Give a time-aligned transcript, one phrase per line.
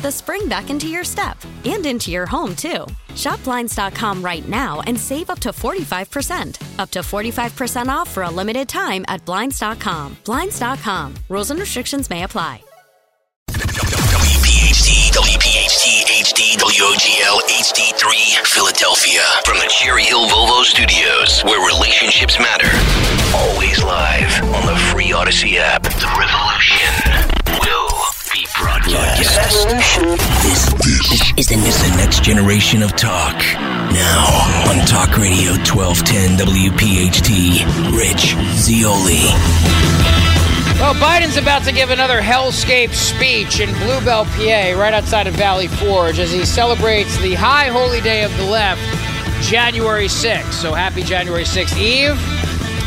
[0.00, 2.86] the spring back into your step and into your home, too.
[3.14, 6.78] Shop Blinds.com right now and save up to 45%.
[6.78, 10.16] Up to 45% off for a limited time at Blinds.com.
[10.24, 11.14] Blinds.com.
[11.28, 12.62] Rules and restrictions may apply.
[13.50, 19.22] WPHT, WPHT, HD, WOGL, HD3, Philadelphia.
[19.44, 22.68] From the Cherry Hill Volvo Studios, where relationships matter.
[23.34, 25.84] Always live on the free Audacy app.
[29.66, 29.98] Broadcast.
[30.42, 33.36] This, this is, the, is the next generation of talk.
[33.36, 37.66] Now on Talk Radio 1210 WPHT,
[37.98, 39.26] Rich Zeoli.
[40.78, 45.66] Well, Biden's about to give another hellscape speech in Bluebell, PA, right outside of Valley
[45.66, 48.80] Forge, as he celebrates the high holy day of the left,
[49.42, 50.52] January 6th.
[50.52, 52.35] So happy January 6th Eve.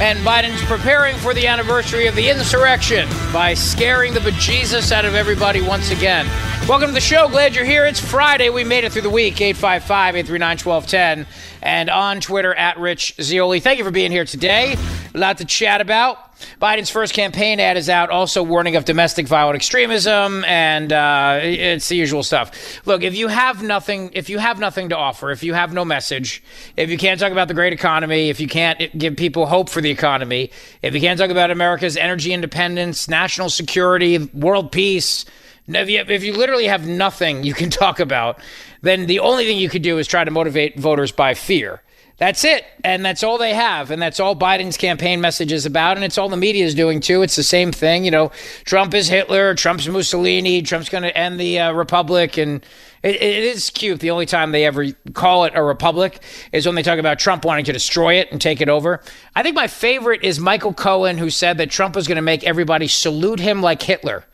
[0.02, 5.14] And Biden's preparing for the anniversary of the insurrection by scaring the bejesus out of
[5.14, 6.26] everybody once again.
[6.70, 7.28] Welcome to the show.
[7.28, 7.86] Glad you're here.
[7.86, 8.50] It's Friday.
[8.50, 9.42] We made it through the week.
[9.42, 11.28] 855 839 1210.
[11.62, 13.60] And on Twitter at Rich Zeoli.
[13.60, 14.78] Thank you for being here today.
[15.14, 16.29] A lot to chat about.
[16.62, 21.88] Biden's first campaign ad is out, also warning of domestic violent extremism, and uh, it's
[21.90, 22.86] the usual stuff.
[22.86, 25.86] Look, if you have nothing, if you have nothing to offer, if you have no
[25.86, 26.44] message,
[26.78, 29.82] if you can't talk about the great economy, if you can't give people hope for
[29.82, 30.52] the economy,
[30.82, 35.26] if you can't talk about America's energy independence, national security, world peace,
[35.68, 38.40] if you, if you literally have nothing you can talk about,
[38.82, 41.82] then the only thing you could do is try to motivate voters by fear.
[42.19, 42.66] That's it.
[42.84, 43.91] And that's all they have.
[43.91, 45.96] And that's all Biden's campaign message is about.
[45.96, 47.22] And it's all the media is doing too.
[47.22, 48.03] It's the same thing.
[48.03, 48.31] You know,
[48.66, 52.38] Trump is Hitler, Trump's Mussolini, Trump's going to end the uh, republic.
[52.38, 52.63] And
[53.03, 54.02] it, it is cute.
[54.02, 56.22] The only time they ever call it a republic
[56.52, 59.01] is when they talk about Trump wanting to destroy it and take it over.
[59.34, 62.44] I think my favorite is Michael Cohen, who said that Trump was going to make
[62.44, 64.25] everybody salute him like Hitler.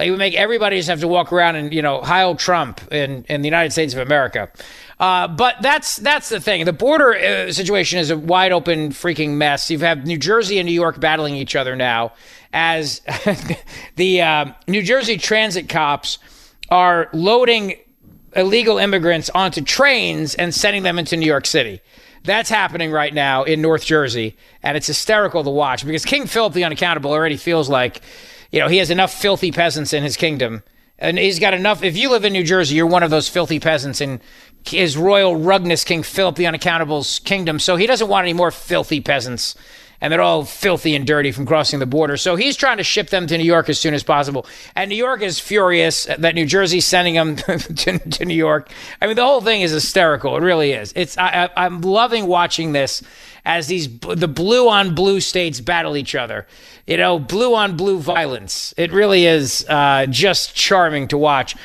[0.00, 2.90] Like he would make everybody just have to walk around and you know heil Trump
[2.90, 4.48] in in the United States of America.
[4.98, 6.64] Uh, but that's that's the thing.
[6.64, 9.70] The border uh, situation is a wide open freaking mess.
[9.70, 12.14] You have had New Jersey and New York battling each other now,
[12.54, 13.02] as
[13.96, 16.18] the uh, New Jersey transit cops
[16.70, 17.74] are loading
[18.34, 21.82] illegal immigrants onto trains and sending them into New York City.
[22.24, 26.54] That's happening right now in North Jersey, and it's hysterical to watch because King Philip
[26.54, 28.00] the Unaccountable already feels like
[28.52, 30.62] you know, he has enough filthy peasants in his kingdom.
[30.98, 31.82] And he's got enough.
[31.82, 34.20] If you live in New Jersey, you're one of those filthy peasants in
[34.66, 37.58] his royal rugness, King Philip the Unaccountable's kingdom.
[37.58, 39.54] So he doesn't want any more filthy peasants.
[40.00, 42.16] And they're all filthy and dirty from crossing the border.
[42.16, 44.46] So he's trying to ship them to New York as soon as possible.
[44.74, 48.70] And New York is furious that New Jersey's sending them to, to New York.
[49.02, 50.36] I mean, the whole thing is hysterical.
[50.36, 50.92] It really is.
[50.96, 53.02] It's I, I, I'm loving watching this
[53.44, 56.46] as these the blue on blue states battle each other.
[56.86, 58.74] You know, blue on blue violence.
[58.76, 61.56] It really is uh, just charming to watch.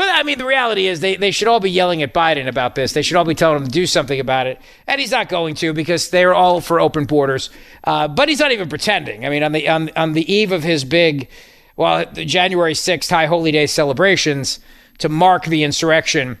[0.00, 2.74] But I mean, the reality is they, they should all be yelling at Biden about
[2.74, 2.94] this.
[2.94, 4.58] They should all be telling him to do something about it.
[4.86, 7.50] And he's not going to because they're all for open borders.
[7.84, 9.26] Uh, but he's not even pretending.
[9.26, 11.28] I mean, on the on, on the eve of his big,
[11.76, 14.60] well, January 6th High Holy Day celebrations
[15.00, 16.38] to mark the insurrection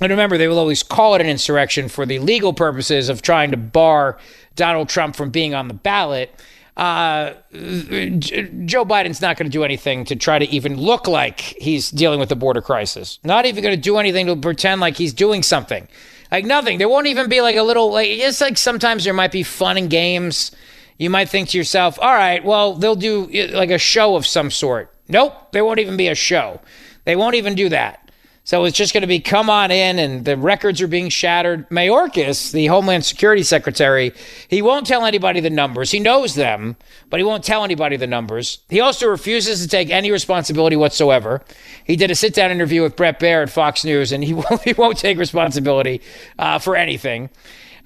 [0.00, 3.52] and remember, they will always call it an insurrection for the legal purposes of trying
[3.52, 4.18] to bar
[4.56, 6.34] Donald Trump from being on the ballot.
[6.76, 11.90] Uh, Joe Biden's not going to do anything to try to even look like he's
[11.90, 13.20] dealing with the border crisis.
[13.22, 15.86] Not even going to do anything to pretend like he's doing something.
[16.32, 16.78] Like nothing.
[16.78, 19.76] There won't even be like a little like it's like sometimes there might be fun
[19.76, 20.50] and games.
[20.98, 24.50] You might think to yourself, "All right, well, they'll do like a show of some
[24.50, 26.60] sort." Nope, there won't even be a show.
[27.04, 28.03] They won't even do that.
[28.46, 31.66] So it's just going to be come on in, and the records are being shattered.
[31.70, 34.12] Mayorkas, the Homeland Security Secretary,
[34.48, 35.90] he won't tell anybody the numbers.
[35.90, 36.76] He knows them,
[37.08, 38.58] but he won't tell anybody the numbers.
[38.68, 41.42] He also refuses to take any responsibility whatsoever.
[41.84, 44.60] He did a sit down interview with Bret Baier at Fox News, and he won't,
[44.62, 46.02] he won't take responsibility
[46.38, 47.30] uh, for anything.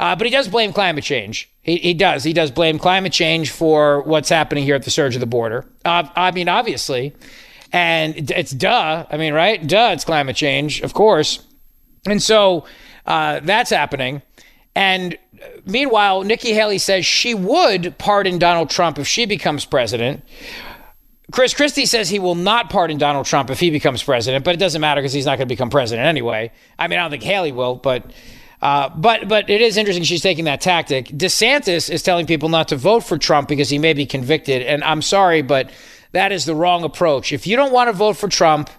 [0.00, 1.50] Uh, but he does blame climate change.
[1.62, 2.24] He, he does.
[2.24, 5.66] He does blame climate change for what's happening here at the surge of the border.
[5.84, 7.14] Uh, I mean, obviously.
[7.72, 9.06] And it's duh.
[9.10, 9.64] I mean, right?
[9.66, 11.44] Duh, it's climate change, of course.
[12.06, 12.64] And so
[13.06, 14.22] uh, that's happening.
[14.74, 15.18] And
[15.66, 20.22] meanwhile, Nikki Haley says she would pardon Donald Trump if she becomes president.
[21.30, 24.58] Chris Christie says he will not pardon Donald Trump if he becomes president, but it
[24.58, 26.50] doesn't matter because he's not going to become president anyway.
[26.78, 28.10] I mean, I don't think Haley will, but
[28.62, 31.08] uh, but but it is interesting she's taking that tactic.
[31.08, 34.82] DeSantis is telling people not to vote for Trump because he may be convicted, and
[34.84, 35.70] I'm sorry, but
[36.18, 37.32] that is the wrong approach.
[37.32, 38.70] If you don't want to vote for Trump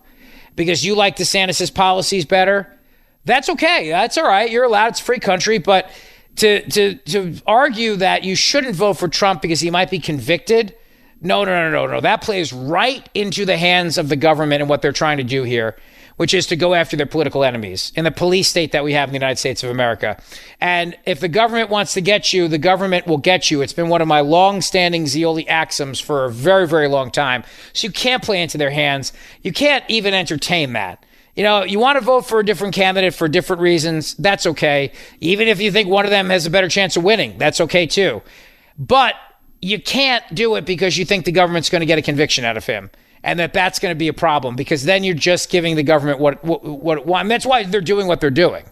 [0.58, 2.78] because you like DeSantis' policies better,
[3.24, 3.90] that's okay.
[3.90, 4.52] That's all right.
[4.52, 4.90] You're allowed.
[4.90, 5.58] It's a free country.
[5.58, 5.90] But
[6.36, 10.76] to, to, to argue that you shouldn't vote for Trump because he might be convicted,
[11.22, 12.02] no, no, no, no, no.
[12.02, 15.44] That plays right into the hands of the government and what they're trying to do
[15.44, 15.78] here
[16.19, 19.07] which is to go after their political enemies in the police state that we have
[19.07, 20.21] in the United States of America.
[20.60, 23.62] And if the government wants to get you, the government will get you.
[23.62, 27.45] It's been one of my long-standing Zeoli axioms for a very, very long time.
[27.71, 29.13] So you can't play into their hands.
[29.44, 31.06] You can't even entertain that.
[31.38, 34.13] You know, you want to vote for a different candidate for different reasons.
[34.16, 34.92] That's okay.
[35.21, 37.88] Even if you think one of them has a better chance of winning, that's okay
[37.88, 38.21] too.
[38.77, 39.16] But
[39.62, 42.57] you can't do it because you think the government's going to get a conviction out
[42.57, 42.89] of him
[43.24, 46.19] and that that's going to be a problem because then you're just giving the government
[46.19, 48.63] what what what, what that's why they're doing what they're doing.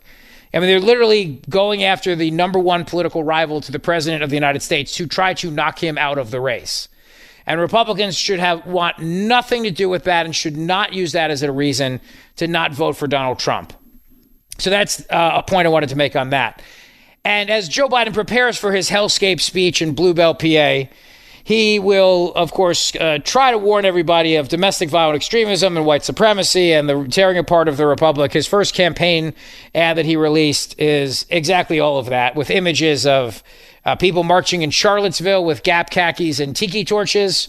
[0.54, 4.30] I mean, they're literally going after the number one political rival to the president of
[4.30, 6.88] the United States to try to knock him out of the race.
[7.46, 11.32] And Republicans should have want nothing to do with that and should not use that
[11.32, 12.02] as a reason
[12.38, 13.74] to not vote for Donald Trump.
[14.58, 16.62] So that's uh, a point I wanted to make on that.
[17.24, 20.90] And as Joe Biden prepares for his hellscape speech in Bluebell, PA,
[21.48, 26.04] he will, of course, uh, try to warn everybody of domestic violent extremism and white
[26.04, 28.34] supremacy and the tearing apart of the republic.
[28.34, 29.34] His first campaign
[29.74, 33.42] ad that he released is exactly all of that, with images of
[33.86, 37.48] uh, people marching in Charlottesville with Gap khakis and tiki torches.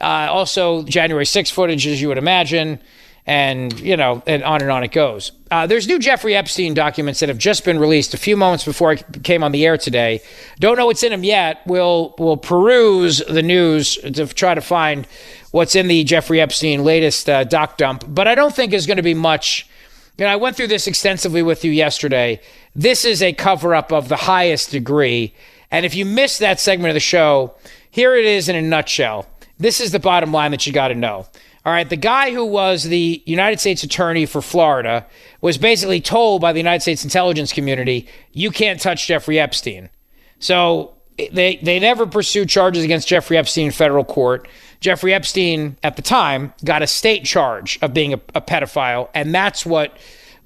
[0.00, 2.80] Uh, also, January 6 footage, as you would imagine
[3.28, 5.32] and you know, and on and on it goes.
[5.50, 8.92] Uh, there's new Jeffrey Epstein documents that have just been released a few moments before
[8.92, 10.22] I came on the air today.
[10.58, 11.60] Don't know what's in them yet.
[11.66, 15.06] We'll we'll peruse the news to try to find
[15.50, 18.96] what's in the Jeffrey Epstein latest uh, doc dump, but I don't think is going
[18.96, 19.68] to be much.
[20.16, 22.40] You know, I went through this extensively with you yesterday.
[22.74, 25.34] This is a cover up of the highest degree.
[25.70, 27.54] And if you missed that segment of the show,
[27.90, 29.26] here it is in a nutshell.
[29.58, 31.26] This is the bottom line that you got to know.
[31.68, 35.04] All right, the guy who was the United States attorney for Florida
[35.42, 39.90] was basically told by the United States intelligence community, you can't touch Jeffrey Epstein.
[40.38, 44.48] So they, they never pursued charges against Jeffrey Epstein in federal court.
[44.80, 49.34] Jeffrey Epstein, at the time, got a state charge of being a, a pedophile, and
[49.34, 49.94] that's what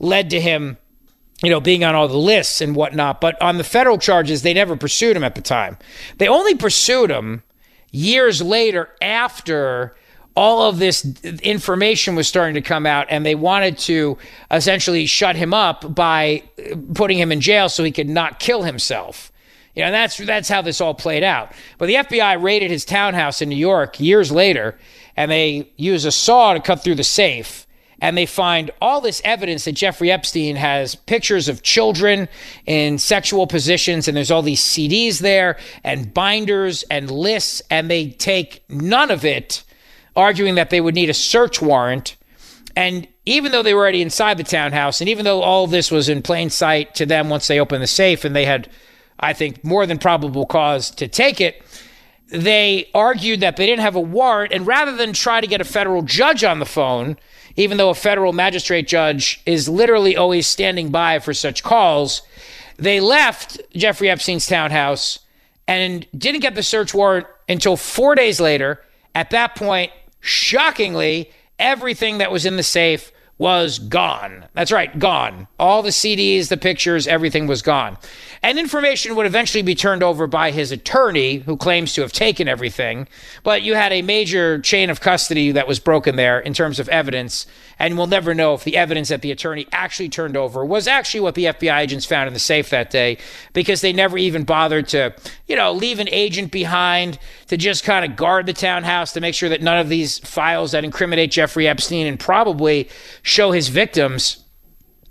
[0.00, 0.76] led to him
[1.44, 3.20] you know, being on all the lists and whatnot.
[3.20, 5.78] But on the federal charges, they never pursued him at the time.
[6.18, 7.44] They only pursued him
[7.92, 9.94] years later after
[10.34, 11.04] all of this
[11.42, 14.16] information was starting to come out, and they wanted to
[14.50, 16.42] essentially shut him up by
[16.94, 19.30] putting him in jail so he could not kill himself.
[19.74, 21.52] You know, that's that's how this all played out.
[21.78, 24.78] But the FBI raided his townhouse in New York years later,
[25.16, 27.66] and they use a saw to cut through the safe.
[28.00, 32.28] And they find all this evidence that Jeffrey Epstein has pictures of children
[32.66, 38.10] in sexual positions, and there's all these CDs there, and binders and lists, and they
[38.10, 39.62] take none of it
[40.16, 42.16] arguing that they would need a search warrant.
[42.76, 46.08] And even though they were already inside the townhouse, and even though all this was
[46.08, 48.68] in plain sight to them once they opened the safe, and they had,
[49.20, 51.62] I think, more than probable cause to take it,
[52.28, 54.52] they argued that they didn't have a warrant.
[54.52, 57.18] And rather than try to get a federal judge on the phone,
[57.56, 62.22] even though a federal magistrate judge is literally always standing by for such calls,
[62.78, 65.18] they left Jeffrey Epstein's townhouse
[65.68, 68.82] and didn't get the search warrant until four days later.
[69.14, 73.12] At that point, Shockingly, everything that was in the safe
[73.42, 74.44] was gone.
[74.54, 75.48] That's right, gone.
[75.58, 77.98] All the CDs, the pictures, everything was gone.
[78.40, 82.46] And information would eventually be turned over by his attorney, who claims to have taken
[82.46, 83.08] everything.
[83.42, 86.88] But you had a major chain of custody that was broken there in terms of
[86.88, 87.46] evidence.
[87.80, 91.20] And we'll never know if the evidence that the attorney actually turned over was actually
[91.20, 93.18] what the FBI agents found in the safe that day,
[93.54, 95.12] because they never even bothered to,
[95.48, 97.18] you know, leave an agent behind
[97.48, 100.70] to just kind of guard the townhouse to make sure that none of these files
[100.70, 102.88] that incriminate Jeffrey Epstein and probably
[103.32, 104.44] show his victims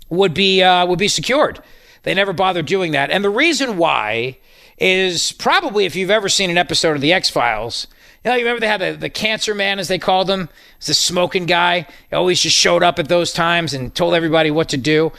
[0.08, 1.60] would be uh, would be secured.
[2.04, 3.10] They never bothered doing that.
[3.10, 4.38] And the reason why
[4.78, 7.86] is probably if you've ever seen an episode of The X Files.
[8.24, 10.48] You know, you remember they had the, the cancer man, as they called him?
[10.78, 11.86] It's the smoking guy.
[12.10, 15.12] He always just showed up at those times and told everybody what to do.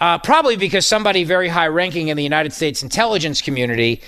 [0.00, 4.00] Uh, probably because somebody very high ranking in the United States intelligence community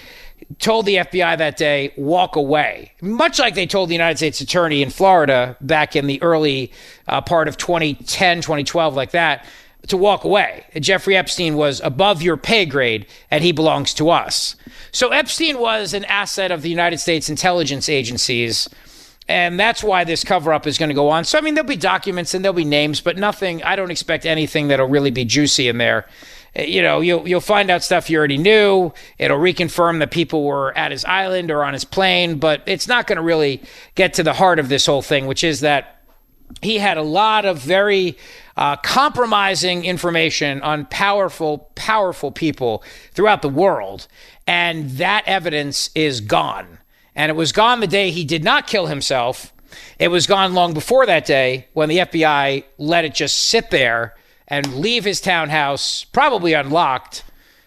[0.59, 2.92] told the FBI that day, walk away.
[3.00, 6.73] Much like they told the United States attorney in Florida back in the early
[7.09, 9.47] uh, part of 2010, 2012, like that
[9.88, 10.64] to walk away.
[10.78, 14.56] Jeffrey Epstein was above your pay grade and he belongs to us.
[14.92, 18.68] So Epstein was an asset of the United States intelligence agencies.
[19.28, 21.25] And that's why this cover up is going to go on.
[21.25, 24.26] So, I mean, there'll be documents and there'll be names, but nothing, I don't expect
[24.26, 26.06] anything that'll really be juicy in there.
[26.59, 28.92] Uh, you know, you'll, you'll find out stuff you already knew.
[29.19, 33.07] It'll reconfirm that people were at his island or on his plane, but it's not
[33.07, 33.62] going to really
[33.95, 36.02] get to the heart of this whole thing, which is that
[36.62, 38.19] he had a lot of very
[38.57, 44.09] uh, compromising information on powerful, powerful people throughout the world.
[44.47, 46.78] And that evidence is gone.
[47.14, 49.52] And it was gone the day he did not kill himself.
[49.99, 54.14] It was gone long before that day when the FBI let it just sit there
[54.50, 57.25] and leave his townhouse, probably unlocked,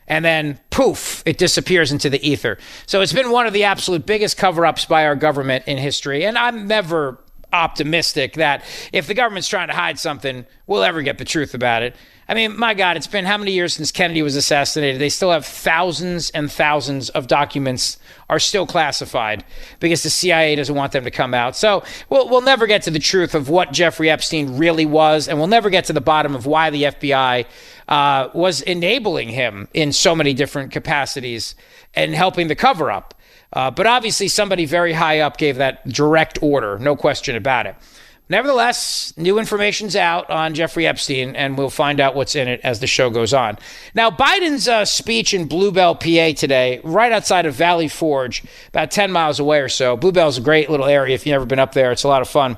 [0.07, 2.57] and then poof, it disappears into the ether.
[2.85, 6.25] So it's been one of the absolute biggest cover ups by our government in history.
[6.25, 7.19] And I'm never
[7.53, 11.83] optimistic that if the government's trying to hide something, we'll ever get the truth about
[11.83, 11.95] it.
[12.27, 15.01] I mean, my God, it's been how many years since Kennedy was assassinated?
[15.01, 17.97] They still have thousands and thousands of documents
[18.29, 19.43] are still classified
[19.79, 21.55] because the CIA doesn't want them to come out.
[21.55, 25.37] So we'll, we'll never get to the truth of what Jeffrey Epstein really was, and
[25.37, 27.45] we'll never get to the bottom of why the FBI
[27.87, 31.55] uh, was enabling him in so many different capacities
[31.93, 33.13] and helping the cover up.
[33.51, 37.75] Uh, but obviously, somebody very high up gave that direct order, no question about it.
[38.33, 42.79] Nevertheless, new information's out on Jeffrey Epstein, and we'll find out what's in it as
[42.79, 43.59] the show goes on.
[43.93, 49.11] Now, Biden's uh, speech in Bluebell, PA today, right outside of Valley Forge, about 10
[49.11, 49.95] miles away or so.
[49.95, 52.27] Bluebell's a great little area if you've never been up there, it's a lot of
[52.27, 52.57] fun.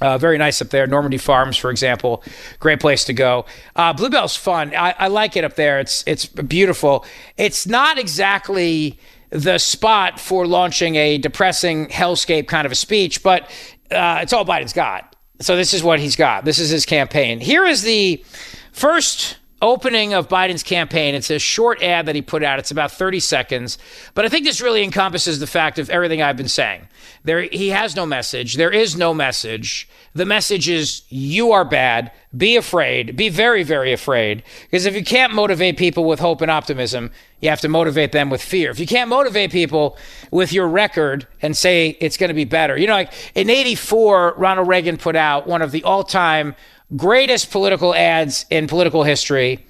[0.00, 0.86] Uh, very nice up there.
[0.86, 2.22] Normandy Farms, for example,
[2.60, 3.44] great place to go.
[3.74, 4.72] Uh, Bluebell's fun.
[4.72, 5.80] I, I like it up there.
[5.80, 7.04] It's it's beautiful.
[7.36, 9.00] It's not exactly
[9.32, 13.50] the spot for launching a depressing hellscape kind of a speech, but
[13.92, 15.16] uh, it's all Biden's got.
[15.40, 16.44] So this is what he's got.
[16.44, 17.40] This is his campaign.
[17.40, 18.24] Here is the
[18.72, 21.14] first opening of Biden's campaign.
[21.14, 22.58] It's a short ad that he put out.
[22.58, 23.78] It's about 30 seconds,
[24.14, 26.88] but I think this really encompasses the fact of everything I've been saying.
[27.24, 28.54] There, he has no message.
[28.54, 29.88] There is no message.
[30.14, 32.10] The message is you are bad.
[32.36, 33.16] Be afraid.
[33.16, 34.42] Be very, very afraid.
[34.62, 38.28] Because if you can't motivate people with hope and optimism, you have to motivate them
[38.28, 38.70] with fear.
[38.70, 39.96] If you can't motivate people
[40.32, 44.34] with your record and say it's going to be better, you know, like in 84,
[44.36, 46.56] Ronald Reagan put out one of the all time
[46.96, 49.64] greatest political ads in political history.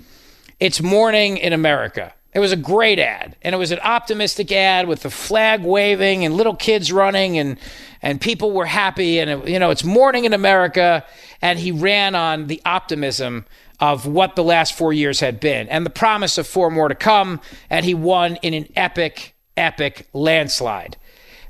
[0.59, 2.15] It's Morning in America.
[2.35, 6.25] It was a great ad, and it was an optimistic ad with the flag waving
[6.25, 7.59] and little kids running, and
[8.01, 9.19] and people were happy.
[9.19, 11.05] And it, you know, it's Morning in America,
[11.43, 13.45] and he ran on the optimism
[13.81, 16.95] of what the last four years had been, and the promise of four more to
[16.95, 17.41] come.
[17.69, 20.97] And he won in an epic, epic landslide.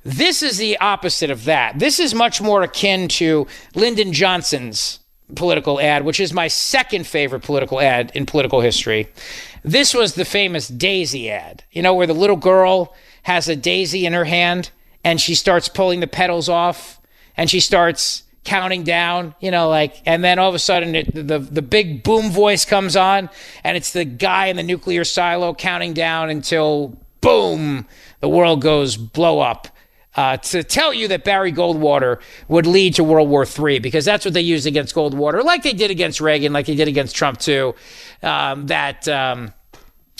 [0.04, 1.78] This is the opposite of that.
[1.78, 3.46] This is much more akin to
[3.76, 4.98] Lyndon Johnson's
[5.34, 9.08] political ad, which is my second favorite political ad in political history.
[9.64, 14.04] This was the famous Daisy ad, you know, where the little girl has a daisy
[14.04, 14.70] in her hand
[15.04, 17.00] and she starts pulling the petals off
[17.36, 21.14] and she starts counting down, you know, like, and then all of a sudden it,
[21.14, 23.30] the, the big boom voice comes on
[23.62, 27.86] and it's the guy in the nuclear silo counting down until boom,
[28.20, 29.68] the world goes blow up
[30.16, 34.24] uh, to tell you that Barry Goldwater would lead to World War III because that's
[34.24, 37.38] what they used against Goldwater, like they did against Reagan, like they did against Trump
[37.38, 37.74] too.
[38.22, 39.08] Um, that.
[39.08, 39.52] Um,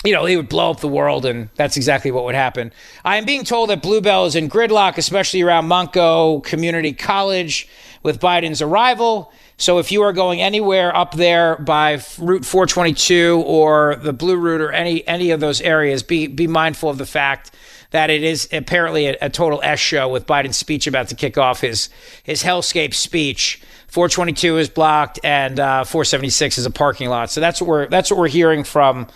[0.05, 2.73] you know, he would blow up the world, and that's exactly what would happen.
[3.05, 7.69] I am being told that Bluebell is in gridlock, especially around Montco Community College,
[8.03, 9.31] with Biden's arrival.
[9.57, 14.59] So if you are going anywhere up there by Route 422 or the Blue Route
[14.59, 17.51] or any any of those areas, be be mindful of the fact
[17.93, 21.37] that it is apparently a, a total S show with Biden's speech about to kick
[21.37, 21.89] off his
[22.23, 23.61] his hellscape speech.
[23.87, 27.29] 422 is blocked and uh, 476 is a parking lot.
[27.29, 29.07] So that's what we're that's what we're hearing from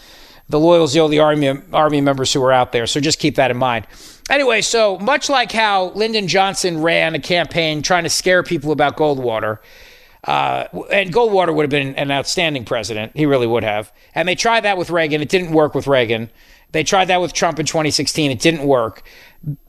[0.47, 2.85] the loyal zeal, the army army members who are out there.
[2.85, 3.87] So just keep that in mind.
[4.29, 8.97] Anyway, so much like how Lyndon Johnson ran a campaign trying to scare people about
[8.97, 9.59] Goldwater,
[10.25, 13.13] uh, and Goldwater would have been an outstanding president.
[13.15, 13.91] He really would have.
[14.13, 15.21] And they tried that with Reagan.
[15.21, 16.29] It didn't work with Reagan.
[16.71, 18.31] They tried that with Trump in 2016.
[18.31, 19.03] It didn't work.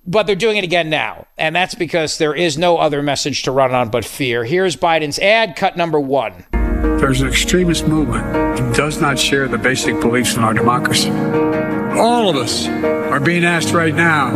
[0.07, 1.26] But they're doing it again now.
[1.37, 4.45] And that's because there is no other message to run on but fear.
[4.45, 6.45] Here's Biden's ad, cut number one.
[6.52, 11.11] There's an extremist movement that does not share the basic beliefs in our democracy.
[11.11, 14.31] All of us are being asked right now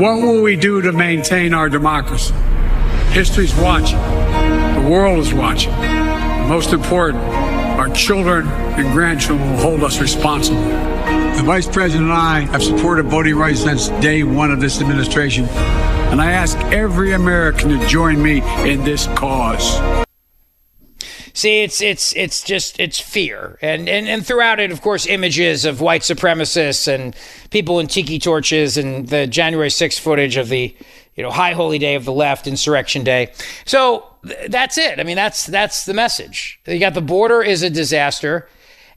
[0.00, 2.34] what will we do to maintain our democracy?
[3.10, 5.72] History's watching, the world is watching.
[6.48, 7.22] Most important,
[7.82, 10.62] our children and grandchildren will hold us responsible.
[10.62, 15.46] The Vice President and I have supported voting rights since day one of this administration,
[15.46, 19.80] and I ask every American to join me in this cause.
[21.34, 25.64] See, it's it's it's just it's fear, and and and throughout it, of course, images
[25.64, 27.16] of white supremacists and
[27.50, 30.72] people in tiki torches, and the January 6th footage of the
[31.16, 33.32] you know high holy day of the left, insurrection day.
[33.64, 35.00] So th- that's it.
[35.00, 36.60] I mean, that's that's the message.
[36.66, 38.48] You got the border is a disaster.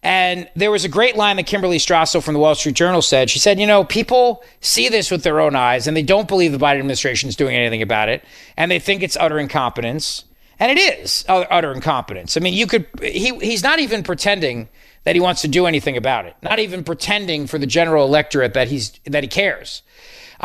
[0.05, 3.27] And there was a great line that Kimberly Strassel from the Wall Street Journal said.
[3.32, 6.51] She said, you know, people see this with their own eyes and they don't believe
[6.51, 8.24] the Biden administration is doing anything about it.
[8.55, 10.25] And they think it's utter incompetence.
[10.60, 12.38] And it is utter incompetence.
[12.38, 14.70] I mean, you could, he, he's not even pretending
[15.05, 18.53] that he wants to do anything about it, not even pretending for the general electorate
[18.53, 19.82] that, he's, that he cares.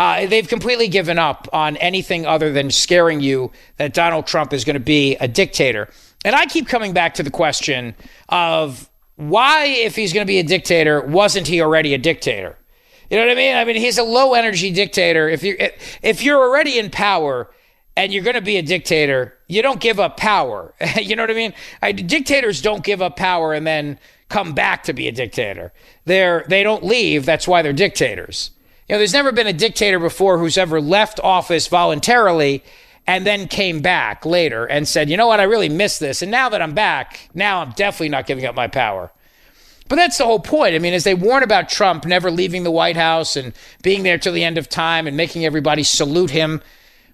[0.01, 4.65] Uh, they've completely given up on anything other than scaring you that Donald Trump is
[4.65, 5.91] going to be a dictator.
[6.25, 7.95] And I keep coming back to the question
[8.31, 12.57] of why, if he's going to be a dictator, wasn't he already a dictator?
[13.11, 13.55] You know what I mean?
[13.55, 15.29] I mean, he's a low energy dictator.
[15.29, 15.59] If you
[16.01, 17.51] if you're already in power
[17.95, 20.73] and you're going to be a dictator, you don't give up power.
[20.97, 21.53] you know what I mean?
[21.83, 23.99] I, dictators don't give up power and then
[24.31, 25.75] come back to be a dictator.
[26.07, 27.27] They're they don't leave.
[27.27, 28.53] That's why they're dictators.
[28.91, 32.65] You know, there's never been a dictator before who's ever left office voluntarily
[33.07, 36.23] and then came back later and said, you know what, I really missed this.
[36.23, 39.13] And now that I'm back, now I'm definitely not giving up my power.
[39.89, 40.75] But that's the whole point.
[40.75, 44.19] I mean, as they warn about Trump never leaving the White House and being there
[44.19, 46.61] till the end of time and making everybody salute him,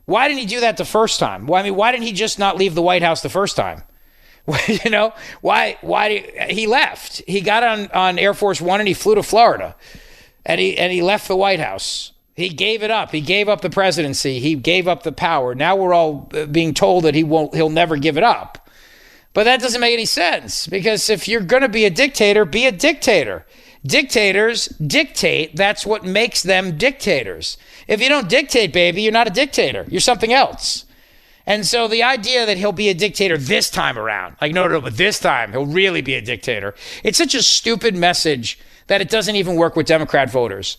[0.07, 1.47] why didn't he do that the first time?
[1.47, 3.83] Why, I mean, why didn't he just not leave the White House the first time?
[4.67, 5.77] you know, why?
[5.83, 7.21] Why he left?
[7.29, 9.77] He got on on Air Force One and he flew to Florida,
[10.47, 12.13] and he and he left the White House.
[12.35, 13.11] He gave it up.
[13.11, 14.39] He gave up the presidency.
[14.39, 15.55] He gave up the power.
[15.55, 18.71] Now we're all uh, being told that he won't he'll never give it up.
[19.35, 22.65] But that doesn't make any sense because if you're going to be a dictator, be
[22.67, 23.45] a dictator.
[23.85, 25.57] Dictators dictate.
[25.57, 27.59] That's what makes them dictators.
[27.87, 29.85] If you don't dictate, baby, you're not a dictator.
[29.89, 30.87] You're something else.
[31.47, 34.81] And so the idea that he'll be a dictator this time around, like, no, no,
[34.81, 39.11] but this time he'll really be a dictator, it's such a stupid message that it
[39.11, 40.79] doesn't even work with Democrat voters.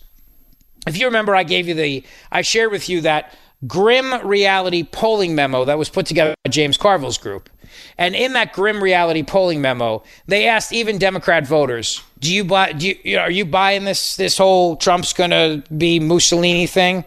[0.86, 5.36] If you remember, I gave you the, I shared with you that grim reality polling
[5.36, 7.50] memo that was put together by James Carville's group.
[7.98, 12.74] And in that grim reality polling memo, they asked even Democrat voters, "Do you buy?
[12.74, 17.06] Do you, are you buying this this whole Trump's going to be Mussolini thing?"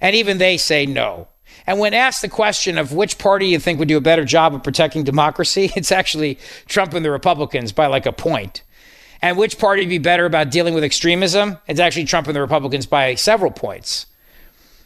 [0.00, 1.28] And even they say no.
[1.66, 4.54] And when asked the question of which party you think would do a better job
[4.54, 8.62] of protecting democracy, it's actually Trump and the Republicans by like a point
[9.22, 11.58] and which party would be better about dealing with extremism?
[11.68, 14.06] It's actually Trump and the Republicans by several points.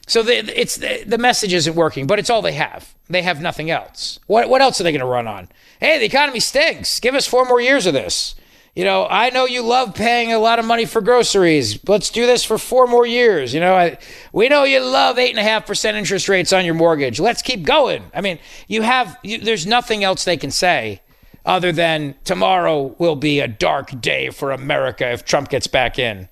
[0.06, 2.94] So the, it's the message isn't working, but it's all they have.
[3.08, 4.20] They have nothing else.
[4.26, 5.48] What what else are they going to run on?
[5.80, 7.00] Hey, the economy stinks.
[7.00, 8.36] Give us four more years of this.
[8.76, 11.78] You know, I know you love paying a lot of money for groceries.
[11.88, 13.54] Let's do this for four more years.
[13.54, 13.98] You know, I,
[14.34, 17.18] we know you love eight and a half percent interest rates on your mortgage.
[17.18, 18.04] Let's keep going.
[18.14, 21.00] I mean, you have you, there's nothing else they can say
[21.46, 26.28] other than tomorrow will be a dark day for America if Trump gets back in.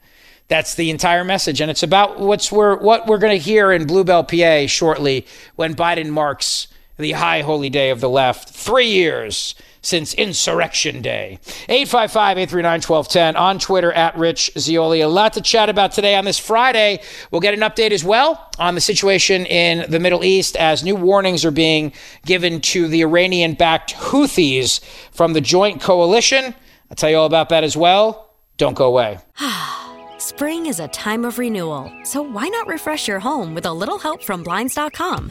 [0.49, 3.87] That's the entire message, and it's about what's we're, what we're going to hear in
[3.87, 8.51] Bluebell, PA, shortly when Biden marks the high holy day of the left.
[8.51, 11.39] Three years since Insurrection Day.
[11.69, 15.01] 855 839 1210 on Twitter at Rich Zeoli.
[15.01, 17.01] A lot to chat about today on this Friday.
[17.31, 20.97] We'll get an update as well on the situation in the Middle East as new
[20.97, 21.93] warnings are being
[22.25, 24.81] given to the Iranian backed Houthis
[25.13, 26.55] from the joint coalition.
[26.91, 28.31] I'll tell you all about that as well.
[28.57, 29.19] Don't go away.
[30.19, 33.99] Spring is a time of renewal, so why not refresh your home with a little
[33.99, 35.31] help from Blinds.com?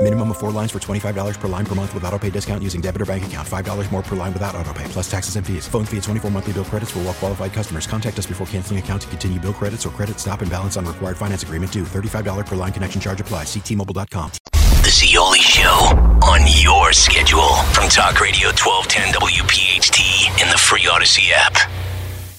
[0.00, 2.82] Minimum of four lines for $25 per line per month with auto pay discount using
[2.82, 3.48] debit or bank account.
[3.48, 5.66] $5 more per line without auto pay, plus taxes and fees.
[5.66, 7.86] Phone fee at 24 monthly bill credits for all well qualified customers.
[7.86, 10.84] Contact us before canceling account to continue bill credits or credit stop and balance on
[10.84, 11.84] required finance agreement due.
[11.84, 13.46] $35 per line connection charge applies.
[13.46, 14.30] Ctmobile.com.
[14.52, 21.30] The Zeoli Show on your schedule from Talk Radio 1210 WPHT in the free Audacy
[21.32, 21.56] app.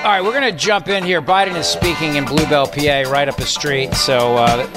[0.01, 1.19] All right, we're going to jump in here.
[1.19, 3.95] Biden is speaking in Bluebell, PA, right up the street.
[3.95, 4.69] So uh,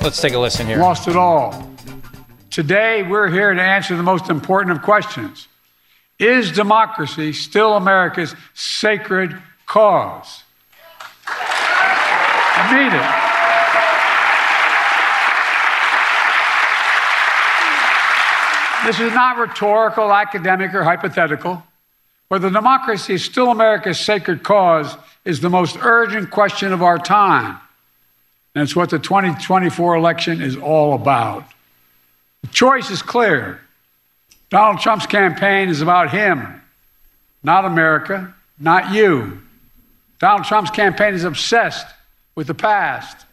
[0.00, 0.78] let's take a listen here.
[0.78, 1.65] Lost it all.
[2.56, 5.46] Today, we're here to answer the most important of questions
[6.18, 10.42] Is democracy still America's sacred cause?
[11.28, 13.04] I mean it.
[18.86, 21.62] This is not rhetorical, academic, or hypothetical.
[22.28, 27.58] Whether democracy is still America's sacred cause is the most urgent question of our time.
[28.54, 31.44] And it's what the 2024 election is all about.
[32.46, 33.60] The choice is clear.
[34.50, 36.62] Donald Trump's campaign is about him,
[37.42, 39.42] not America, not you.
[40.20, 41.88] Donald Trump's campaign is obsessed
[42.36, 43.26] with the past,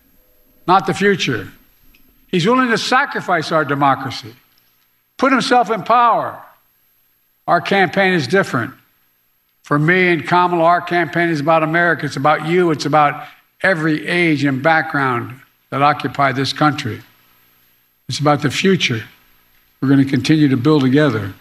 [0.68, 1.48] not the future.
[2.28, 4.34] He's willing to sacrifice our democracy,
[5.18, 6.42] put himself in power.
[7.46, 8.74] Our campaign is different.
[9.62, 12.08] For me and Kamala, our campaign is about America.
[12.08, 12.72] It's about you.
[12.72, 13.28] It's about
[13.62, 17.04] every age and background that occupy this country.
[18.14, 19.04] It's about the future
[19.82, 21.34] we're going to continue to build together.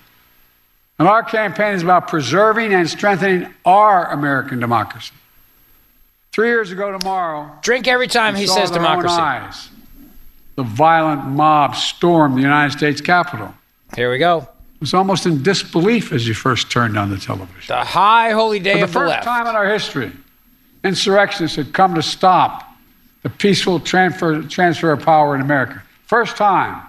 [0.99, 5.13] And our campaign is about preserving and strengthening our American democracy.
[6.33, 9.15] Three years ago tomorrow, drink every time he says democracy.
[9.15, 9.69] Eyes,
[10.55, 13.53] the violent mob stormed the United States Capitol.
[13.95, 14.39] Here we go.
[14.39, 17.69] It was almost in disbelief as you first turned on the television.
[17.69, 19.25] The high holy day For the of the first left.
[19.25, 20.11] time in our history,
[20.85, 22.75] insurrectionists had come to stop
[23.25, 25.83] the peaceful transfer, transfer of power in America.
[26.13, 26.83] First time.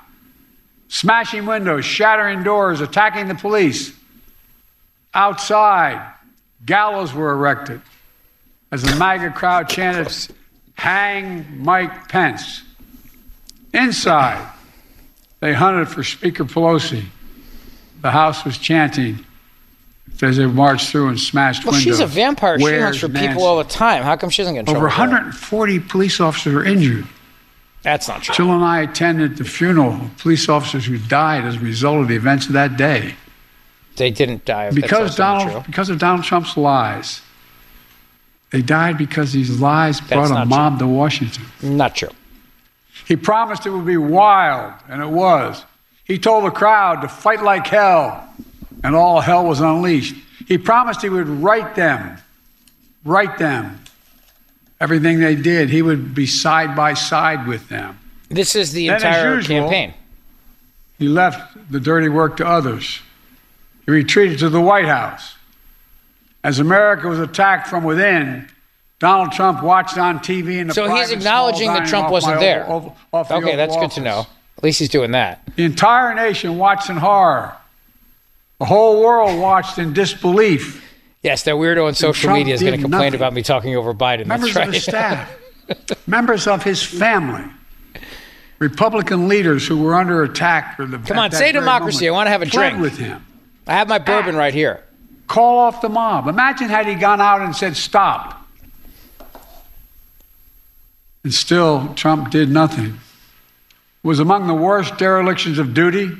[0.89, 3.93] Smashing windows, shattering doors, attacking the police.
[5.13, 6.13] Outside,
[6.65, 7.81] gallows were erected
[8.69, 10.13] as the MAGA crowd chanted,
[10.73, 12.63] Hang Mike Pence.
[13.73, 14.45] Inside,
[15.39, 17.05] they hunted for Speaker Pelosi.
[18.01, 19.25] The House was chanting
[20.21, 21.83] as they marched through and smashed Well, windows.
[21.85, 22.59] she's a vampire.
[22.59, 23.29] She hunts for Nancy?
[23.29, 24.03] people all the time.
[24.03, 24.75] How come she doesn't get in?
[24.75, 27.07] Over 140 police officers were injured.
[27.83, 28.33] That's not true.
[28.33, 32.07] Jill and I attended the funeral of police officers who died as a result of
[32.07, 33.15] the events of that day.
[33.97, 34.65] They didn't die.
[34.65, 37.21] of- Because Donald, because of Donald Trump's lies.
[38.51, 41.43] They died because these lies brought a mob to Washington.
[41.61, 42.09] Not true.
[43.07, 45.65] He promised it would be wild, and it was.
[46.05, 48.27] He told the crowd to fight like hell,
[48.83, 50.15] and all hell was unleashed.
[50.47, 52.17] He promised he would right them,
[53.03, 53.79] right them.
[54.83, 57.97] Everything they did, he would be side by side with them.
[58.27, 59.93] This is the Then, entire usual, campaign.
[60.99, 62.99] He left the dirty work to others.
[63.85, 65.35] He retreated to the White House.
[66.43, 68.49] As America was attacked from within,
[68.99, 72.69] Donald Trump watched on TV in the So he's acknowledging that Trump wasn't there.
[72.69, 74.27] Oval- the okay, Oval that's good to know.
[74.57, 75.47] At least he's doing that.
[75.55, 77.55] The entire nation watched in horror.
[78.59, 80.92] The whole world watched in disbelief.
[81.23, 83.15] Yes, that weirdo on social Trump media is going to complain nothing.
[83.15, 84.25] about me talking over Biden.
[84.27, 84.67] Members That's right.
[84.67, 85.31] of his staff,
[86.07, 87.45] members of his family,
[88.59, 90.75] Republican leaders who were under attack.
[90.75, 92.09] For the, Come on, say democracy.
[92.09, 92.79] moment, I want to have a drink.
[92.79, 93.25] with him.
[93.65, 94.83] I have my bourbon right here.
[95.27, 96.27] Call off the mob.
[96.27, 98.45] Imagine had he gone out and said stop.
[101.23, 102.85] And still, Trump did nothing.
[104.03, 106.11] It was among the worst derelictions of duty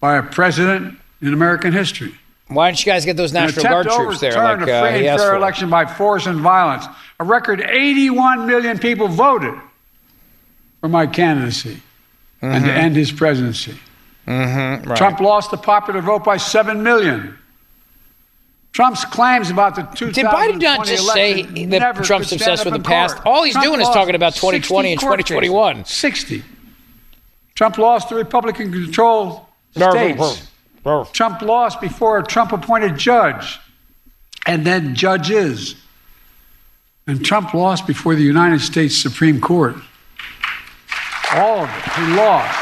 [0.00, 2.14] by a president in American history.
[2.48, 4.32] Why don't you guys get those National Guard troops there?
[4.32, 5.36] Like a uh, free he and fair for?
[5.36, 6.84] election by force and violence.
[7.18, 9.54] A record 81 million people voted
[10.80, 11.80] for my candidacy
[12.42, 12.76] and to Mhm.
[12.76, 13.78] end his presidency.
[14.26, 14.96] Mm-hmm, right.
[14.96, 17.38] Trump lost the popular vote by 7 million.
[18.72, 22.80] Trump's claims about the 2020 Did Biden not just say that Trump's obsessed with the
[22.80, 23.14] past?
[23.16, 23.26] court.
[23.26, 25.76] All he's Trump doing is talking about 2020 and 2021.
[25.78, 25.94] cases.
[25.96, 26.44] 60.
[27.54, 29.40] Trump lost the Republican controlled
[29.76, 29.92] No,
[30.84, 31.04] no.
[31.12, 33.58] Trump lost before a Trump appointed judge
[34.46, 35.76] and then judges.
[37.06, 39.76] And Trump lost before the United States Supreme Court.
[41.32, 41.92] All of it.
[41.92, 42.60] He lost.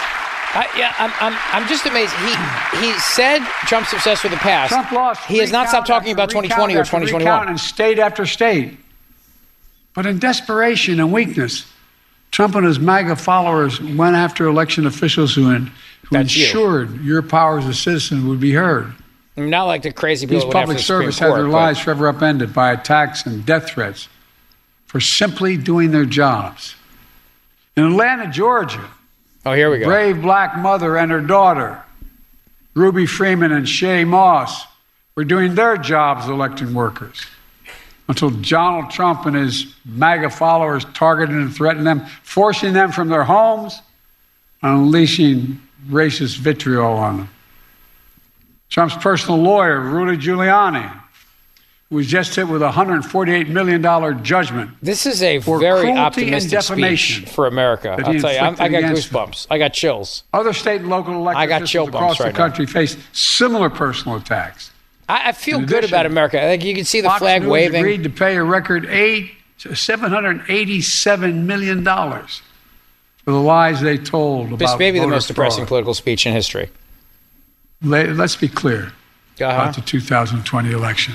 [0.54, 2.12] I, yeah, I'm, I'm, I'm just amazed.
[2.16, 4.70] He he said Trump's obsessed with the past.
[4.70, 5.24] Trump lost.
[5.24, 7.20] He has not stopped talking about 2020 or 2021.
[7.22, 8.78] recount in state after state.
[9.94, 11.70] But in desperation and weakness,
[12.32, 15.66] Trump and his MAGA followers went after election officials who,
[16.08, 16.44] who That's you.
[16.44, 18.92] ensured your power as a citizen would be heard.
[19.36, 21.48] Not like the crazy people These that went after public the servants had Court, their
[21.48, 24.08] lives forever upended by attacks and death threats
[24.86, 26.74] for simply doing their jobs.
[27.76, 28.90] In Atlanta, Georgia,
[29.46, 29.86] Oh, here we go.
[29.86, 31.82] brave black mother and her daughter,
[32.74, 34.66] Ruby Freeman and Shaye Moss,
[35.16, 37.24] were doing their jobs electing workers
[38.08, 43.24] until Donald Trump and his MAGA followers targeted and threatened them, forcing them from their
[43.24, 43.80] homes
[44.62, 47.30] unleashing racist vitriol on them.
[48.68, 50.98] Trump's personal lawyer, Rudy Giuliani,
[51.90, 53.82] was just hit with a $148 million
[54.24, 54.70] judgment.
[54.80, 57.90] This is a very optimistic speech for America.
[57.90, 59.26] I'll tell you, I'm, I got against them.
[59.26, 59.46] goosebumps.
[59.50, 60.22] I got chills.
[60.32, 62.38] Other state and local elected officials across right the now.
[62.38, 64.70] country faced similar personal attacks.
[65.06, 66.38] I, I feel In good addition, about America.
[66.40, 67.80] I think you can see the Fox flag News waving.
[67.80, 71.84] agreed to pay a record eight, $787 million
[73.24, 75.68] for the lies they told This may be the voter most depressing fraud.
[75.68, 76.70] political speech in history.
[77.82, 78.92] Let- Let's be clear
[79.40, 79.44] Uh-huh.
[79.46, 81.14] about the 2020 election.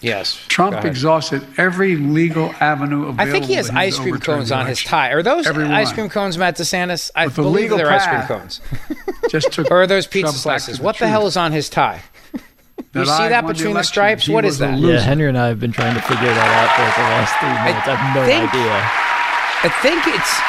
[0.00, 0.38] Yes.
[0.48, 3.20] Trump exhausted every legal avenue available.
[3.20, 5.08] I think he has to him to ice cream cones on his tie.
[5.10, 7.10] Are those Every ice cream cones, Matt DeSantis?
[7.16, 8.60] I But the believe legal they're ice cream cones.
[9.30, 10.78] Just took or are those pizza Trump slices?
[10.78, 11.10] the What the truth.
[11.10, 12.02] hell is on his tie?
[12.34, 12.40] you
[12.92, 14.26] That see I that won the between the stripes?
[14.26, 14.78] He What was is a that?
[14.78, 17.48] Yeah, Henry and I have been trying to figure that out for the last three
[17.64, 17.88] minutes.
[17.88, 18.90] I have no think- idea.
[19.64, 20.40] I think it's.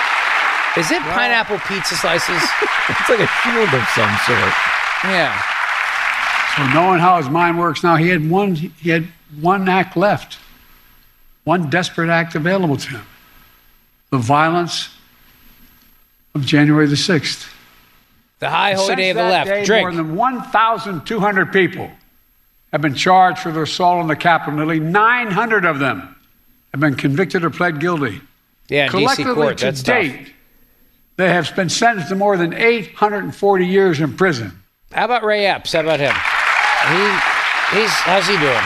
[0.76, 2.42] Is it pineapple pizza slices?
[2.90, 4.54] It's like a shield of some sort.
[5.06, 5.42] yeah.
[6.56, 9.08] So knowing how his mind works now, he had one he had
[9.42, 10.38] one act left.
[11.44, 13.06] One desperate act available to him.
[14.10, 14.90] The violence
[16.34, 17.52] of January the 6th.
[18.40, 19.48] The high holy Since day of the left.
[19.50, 19.84] day, Drink.
[19.84, 21.90] More than 1,200 people
[22.72, 24.54] have been charged for their assault on the Capitol.
[24.58, 26.16] Nearly 900 of them
[26.72, 28.22] have been convicted or pled guilty.
[28.70, 29.58] Yeah, in DC Collectively court.
[29.60, 30.06] to That's tough.
[31.18, 34.64] They have been sentenced to more than 840 years in prison.
[34.92, 35.74] How about Ray Epps?
[35.74, 36.14] How about him?
[36.14, 38.64] He, he's how's he doing?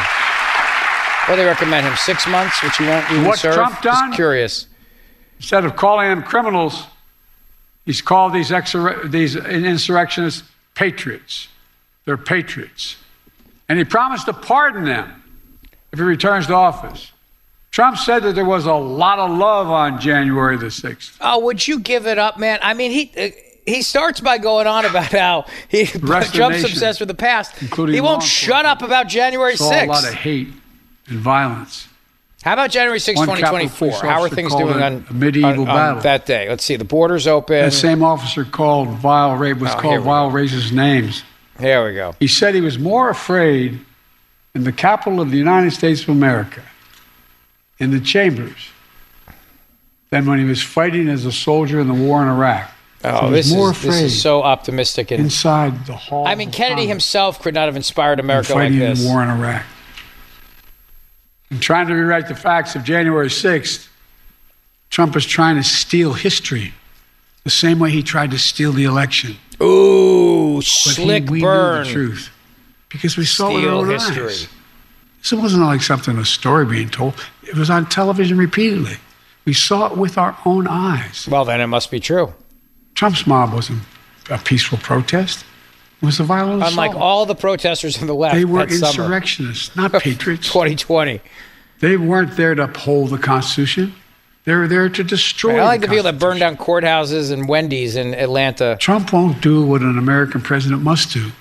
[1.27, 1.95] What do they recommend him?
[1.95, 3.55] Six months, which he won't even What's serve.
[3.55, 4.09] Trump done?
[4.09, 4.67] Just curious.
[5.37, 6.85] Instead of calling them criminals,
[7.85, 10.43] he's called these, exur- these insurrectionists
[10.75, 11.47] patriots.
[12.05, 12.97] They're patriots.
[13.69, 15.23] And he promised to pardon them
[15.91, 17.10] if he returns to office.
[17.71, 21.17] Trump said that there was a lot of love on January the 6th.
[21.21, 22.59] Oh, would you give it up, man?
[22.61, 23.29] I mean, he uh,
[23.65, 27.61] he starts by going on about how he Trump's nation, obsessed with the past.
[27.61, 30.49] including He won't shut up about January Saw a lot of hate
[31.07, 31.87] and violence.
[32.43, 33.91] How about January 6th, 2024?
[34.01, 36.01] How are things doing on, a medieval on- on battle.
[36.01, 36.49] that day?
[36.49, 36.75] Let's see.
[36.75, 37.55] The borders open.
[37.55, 41.23] That same officer called vile rape was Oh, called vile racist names.
[41.59, 42.15] Here we go.
[42.19, 43.79] He said he was more afraid
[44.55, 46.63] in the capital of the United States of America,
[47.81, 48.69] in the chambers,
[50.11, 52.69] than when he was fighting as a soldier in the war in Iraq.
[53.03, 55.09] Oh, he was this more is, this is so optimistic.
[55.09, 56.27] And inside the hall.
[56.27, 59.01] I mean, Kennedy himself could not have inspired America like fighting in this.
[59.01, 59.65] the war in Iraq.
[61.49, 63.87] And trying to rewrite the facts of January 6th,
[64.91, 66.73] Trump is trying to steal history
[67.43, 69.35] the same way he tried to steal the election.
[69.61, 71.79] Ooh, But he- slick we burn.
[71.81, 72.29] Knew the truth
[72.89, 74.25] because we saw it Steal our own history.
[74.27, 74.47] eyes.
[75.21, 77.13] This wasn't like something a story being told.
[77.43, 78.97] It was on television repeatedly.
[79.45, 81.27] We saw it with our own eyes.
[81.29, 82.33] Well, then it must be true.
[82.95, 83.81] Trump's mob wasn't
[84.29, 85.45] a peaceful protest.
[86.01, 87.03] It was a violent Unlike assault.
[87.03, 88.89] all the protesters on the left They were that summer.
[89.03, 90.47] insurrectionists, not patriots.
[90.47, 91.21] 2020.
[91.79, 93.93] They weren't there to uphold the Constitution.
[94.43, 95.59] They were there to destroy.
[95.59, 98.77] I like the the people that burn down courthouses and Wendy's in Atlanta.
[98.79, 101.31] Trump won't do what an American president must do.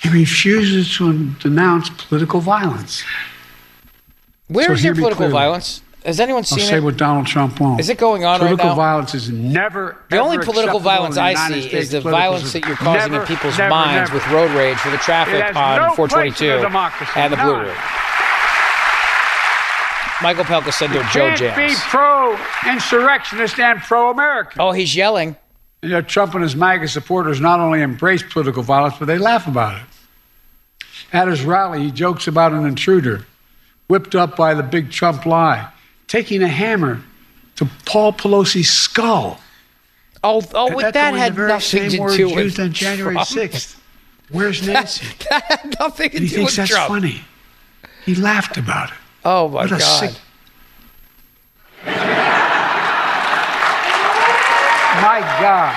[0.00, 3.02] He refuses to denounce political violence.
[4.46, 5.82] Where So is there political violence?
[6.04, 6.82] Has anyone seen I'll say it?
[6.82, 7.80] what Donald Trump won't.
[7.80, 9.96] Is it going on right political violence is never.
[10.10, 13.26] The only political violence I see States is the violence that you're causing Never, in
[13.28, 14.14] people's never, minds never.
[14.14, 17.76] with road rage for the traffic on no 422 place democracy, and the Blue none.
[20.22, 21.80] Michael Pelka said they're Joe Can't be Jams.
[21.84, 24.60] pro-insurrectionist and pro-American.
[24.60, 25.36] Oh, he's yelling.
[25.82, 29.46] You know, Trump and his MAGA supporters not only embrace political violence, but they laugh
[29.46, 29.86] about it.
[31.12, 33.26] At his rally, he jokes about an intruder
[33.86, 35.68] whipped up by the big Trump lie,
[36.08, 37.00] taking a hammer
[37.56, 39.40] to Paul Pelosi's skull.
[40.24, 43.28] Oh, oh, with that echoing had nothing same to do used on January Trump.
[43.28, 43.76] 6th.
[44.30, 45.06] Where's Nancy?
[45.30, 46.88] that had nothing to And he do thinks with that's Trump.
[46.88, 47.22] funny.
[48.04, 48.96] He laughed about it.
[49.24, 50.16] Oh my What a God!
[55.00, 55.74] My God.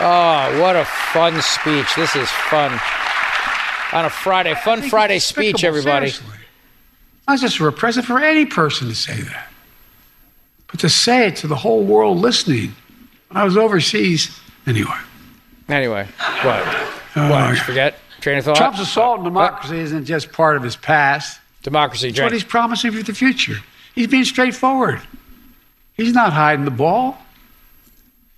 [0.00, 1.94] Oh, what a fun speech!
[1.96, 2.70] This is fun
[3.92, 4.54] on a Friday.
[4.54, 6.10] Fun Friday speech, everybody.
[6.10, 6.38] seriously.
[7.26, 9.48] Not just for a president, for any person to say that.
[10.68, 12.74] But to say it to the whole world listening.
[13.28, 14.98] When I was overseas, anyway.
[15.68, 16.06] Anyway,
[16.42, 16.66] what?
[17.16, 17.58] Uh, what?
[17.58, 18.56] Forget train of thought.
[18.56, 21.40] Trump's assault on democracy isn't just part of his past.
[21.62, 23.56] Democracy, It's what he's promising for the future.
[23.94, 25.00] He's being straightforward.
[25.94, 27.18] He's not hiding the ball.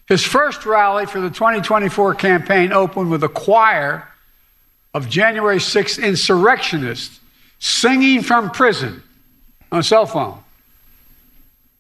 [0.09, 4.09] His first rally for the 2024 campaign opened with a choir
[4.95, 7.21] of January 6th insurrectionists
[7.59, 9.03] singing from prison
[9.73, 10.39] on a cell phone,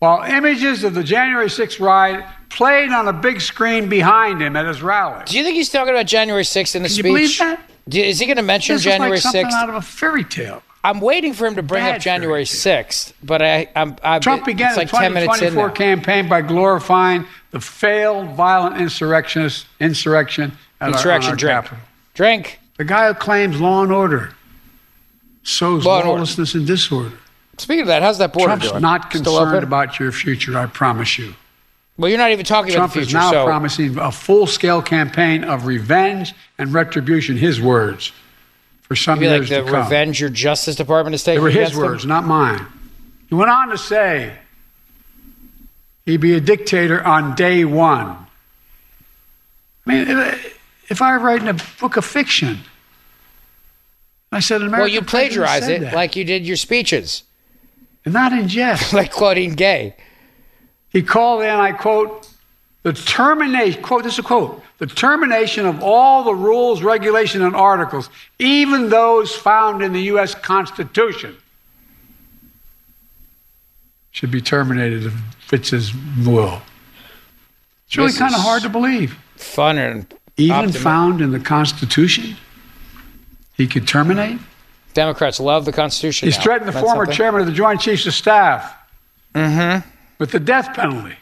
[0.01, 4.67] while images of the January 6th riot played on a big screen behind him at
[4.67, 5.23] his rally.
[5.27, 7.39] Do you think he's talking about January 6th in the Can you speech?
[7.39, 7.61] believe that?
[7.95, 9.53] Is he going to mention This is like January something 6th?
[9.53, 10.63] out of a fairy tale.
[10.87, 14.45] I'm waiting for him to bring Bad up January 6th, but I, I'm, I'm Trump
[14.45, 19.67] began it's like the 10 minutes in 2024 campaign by glorifying the failed violent insurrectionist
[19.81, 21.55] insurrection at Insurrection our, drink.
[21.57, 21.79] Capitol.
[22.15, 22.61] Drink.
[22.77, 24.37] The guy who claims law and order
[25.43, 26.19] sows Law and order.
[26.19, 27.17] lawlessness and disorder.
[27.59, 28.83] Speaking of that, how's that border Trump's doing?
[28.83, 31.35] not concerned about your future, I promise you.
[31.99, 33.19] Well, you're not even talking Trump about the future.
[33.19, 37.37] Trump is now so promising a full-scale campaign of revenge and retribution.
[37.37, 38.13] His words
[38.87, 39.83] for some Maybe years like the to come.
[39.85, 41.41] revenge your Justice Department is taking.
[41.41, 41.83] They were his against them?
[41.85, 42.65] words, not mine.
[43.29, 44.39] He went on to say
[46.05, 48.17] he'd be a dictator on day one.
[49.87, 50.07] I mean,
[50.89, 52.61] if- I were writing a book of fiction,
[54.31, 55.95] I said, an Well, you plagiarize it that.
[55.95, 57.25] like you did your speeches,
[58.05, 58.93] And not in jest.
[58.93, 59.97] like Claudine Gay.
[60.91, 62.29] He called in, I quote,
[62.87, 67.57] the termination, quote, this is a quote, the termination of all the rules, regulation, and
[67.57, 70.37] articles, even those found in the U.S.
[70.37, 71.37] Constitution,
[74.13, 75.93] should be terminated if it fits his
[76.25, 76.63] will.
[77.89, 79.19] It's really kind of hard to believe.
[79.35, 82.37] Fun and Even found in the Constitution,
[83.57, 84.39] he could terminate.
[84.95, 86.29] Democrats love the Constitution.
[86.29, 86.45] He's now.
[86.45, 87.17] threatened the That's former something.
[87.17, 88.75] chairman of the Joint Chiefs of Staff
[89.35, 89.89] Mm-hmm.
[90.21, 91.17] with the death penalty.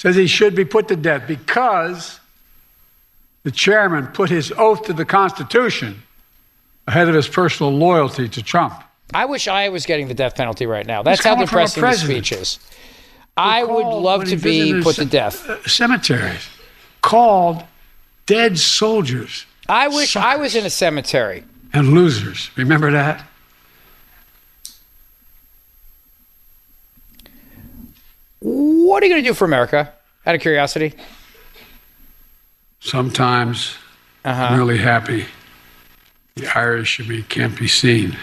[0.00, 2.20] Says he should be put to death because
[3.42, 6.02] the chairman put his oath to the Constitution
[6.86, 8.82] ahead of his personal loyalty to Trump.
[9.12, 11.02] I wish I was getting the death penalty right now.
[11.02, 12.58] That's how calling for a depressing the speech is.
[13.36, 15.46] I would love to be put to death.
[15.46, 16.48] uh, Cemeteries
[17.02, 17.62] called
[18.24, 21.44] dead soldiers I wish I was in a cemetery.
[21.74, 22.50] and losers.
[22.56, 23.22] Remember that?
[28.40, 29.92] What are you going to do for America?
[30.26, 30.94] Out of curiosity.
[32.80, 33.76] Sometimes
[34.24, 34.42] Uh-huh.
[34.42, 35.26] I'm really happy.
[36.36, 38.16] The Irish of me can't be seen.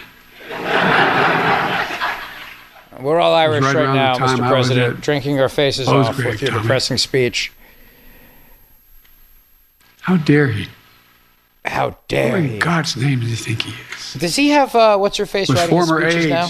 [3.00, 4.48] We're all Irish right right, now, Mr.
[4.48, 6.62] President, drinking our faces off Grave, with your Tommy.
[6.62, 7.52] depressing speech.
[10.00, 10.66] How dare he?
[11.64, 12.58] How Who dare in he?
[12.58, 14.14] God's name does he think he is?
[14.14, 16.48] Does he have uh, what's your face With writing his speeches now?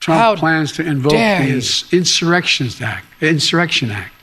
[0.00, 1.52] Trump How plans to invoke dare the.
[1.52, 4.14] Ins- Insurrections Act, Insurrection Act,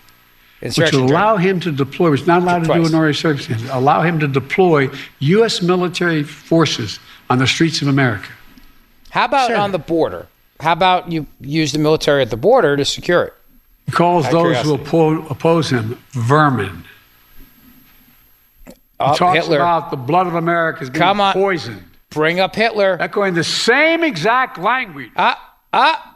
[0.59, 1.19] which Insurrection will drink.
[1.21, 2.77] allow him to deploy, which is not allowed to do Twice.
[2.77, 5.61] in ordinary circumstances, allow him to deploy U.S.
[5.61, 8.27] military forces on the streets of America.
[9.11, 10.27] How about Said on the border?
[10.59, 13.33] How about you use the military at the border to secure it?
[13.85, 16.85] He calls Out those who oppo- oppose him vermin.
[18.65, 19.57] He Oh, talks Hitler.
[19.57, 21.33] about the blood of America as being Come on.
[21.33, 22.97] poisoned, Bring up Hitler.
[22.99, 25.39] echoing the same exact language Ah,
[25.77, 26.15] ah,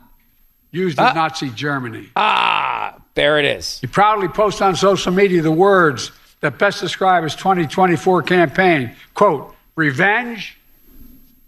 [0.72, 1.14] used in Ah.
[1.14, 2.10] Nazi Germany.
[2.16, 2.96] ah.
[3.14, 3.80] There it is.
[3.82, 8.96] He proudly posts on social media the words that best describe his 2024 campaign.
[9.14, 10.58] Quote, revenge,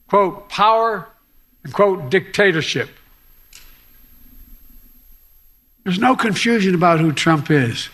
[0.10, 1.08] quote, power,
[1.64, 2.90] and quote, dictatorship.
[5.84, 7.90] There's no confusion about who Trump is,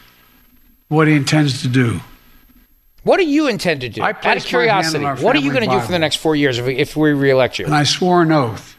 [0.89, 1.99] what he intends to do.
[3.03, 4.01] What do you intend to do?
[4.01, 4.43] Out of placed my hand
[4.93, 6.95] curiosity, what are you going to do for the next four years if we, if
[6.95, 7.65] we reelect you?
[7.65, 8.75] And I swore an oath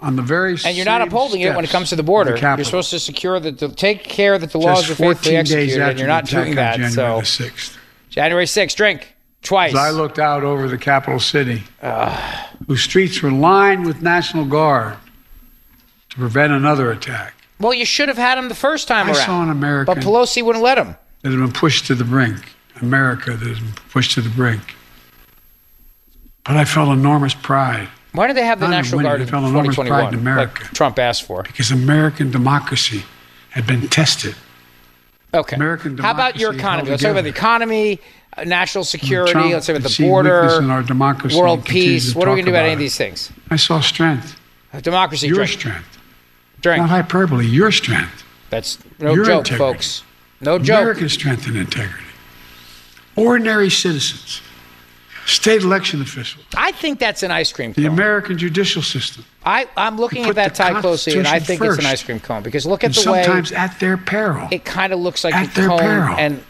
[0.00, 2.32] on the very And you're not upholding it when it comes to the border.
[2.36, 2.58] Capitol.
[2.58, 5.80] you're supposed to secure that, to take care that the laws are 14 faithfully executed,
[5.82, 6.76] and you're not doing that.
[6.78, 7.76] January So the 6th.
[8.10, 9.72] January 6th, drink twice.
[9.72, 11.62] As I looked out over the capital city,
[12.66, 14.96] whose streets were lined with National Guard
[16.10, 19.24] to prevent another attack well, you should have had him the first time I around.
[19.26, 20.96] saw an American- but Pelosi wouldn't let him.
[21.22, 22.54] that had been pushed to the brink.
[22.82, 24.76] America that has been pushed to the brink.
[26.44, 29.76] But I felt enormous pride Why do they have the National Guard in felt enormous
[29.76, 30.62] pride 2021, in America.
[30.62, 31.42] like Trump asked for?
[31.42, 33.02] because American democracy
[33.50, 34.34] had been tested.
[35.34, 35.56] Okay.
[35.56, 36.88] American How about your economy?
[36.90, 38.00] Let's talk about the economy,
[38.36, 39.32] uh, national security.
[39.32, 42.14] Trump let's talk about the border, in our democracy world peace.
[42.14, 43.30] What are we going to do about about any of these things?
[43.50, 44.38] I saw strength.
[44.80, 45.50] Democracy, Your drink.
[45.50, 45.98] strength.
[46.62, 46.80] Drink.
[46.80, 48.24] Not hyperbole, your strength.
[48.50, 49.58] That's no Your joke, integrity.
[49.58, 50.02] folks.
[50.40, 50.80] No joke.
[50.80, 52.04] American strength and integrity.
[53.16, 54.40] Ordinary citizens,
[55.26, 57.84] state election officials, I think that's an ice cream cone.
[57.84, 57.90] the.
[57.90, 61.86] American judicial system, I, I'm looking at that tie closely, and I think it's an
[61.86, 64.48] ice cream cone because look at and the way sometimes at their peril.
[64.50, 65.78] it kind of looks like At a their cone.
[65.80, 66.14] peril.
[66.16, 66.42] And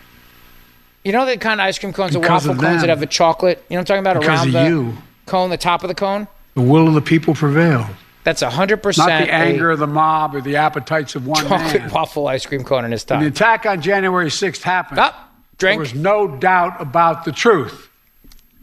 [1.04, 3.64] you know the kind of ice cream cones, the waffle cones that have a chocolate.
[3.68, 4.98] You know what I'm talking about Because around of the you.
[5.26, 6.28] cone, the top of the cone.
[6.54, 7.86] The will of the people prevailed.
[8.24, 11.82] That's hundred percent Not the anger of the mob or the appetites of one chocolate
[11.82, 11.90] man.
[11.92, 15.78] waffle ice cream cone in his When the attack on January 6th happened, Up, there
[15.78, 17.88] was no doubt about the truth.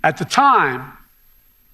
[0.03, 0.91] At the time,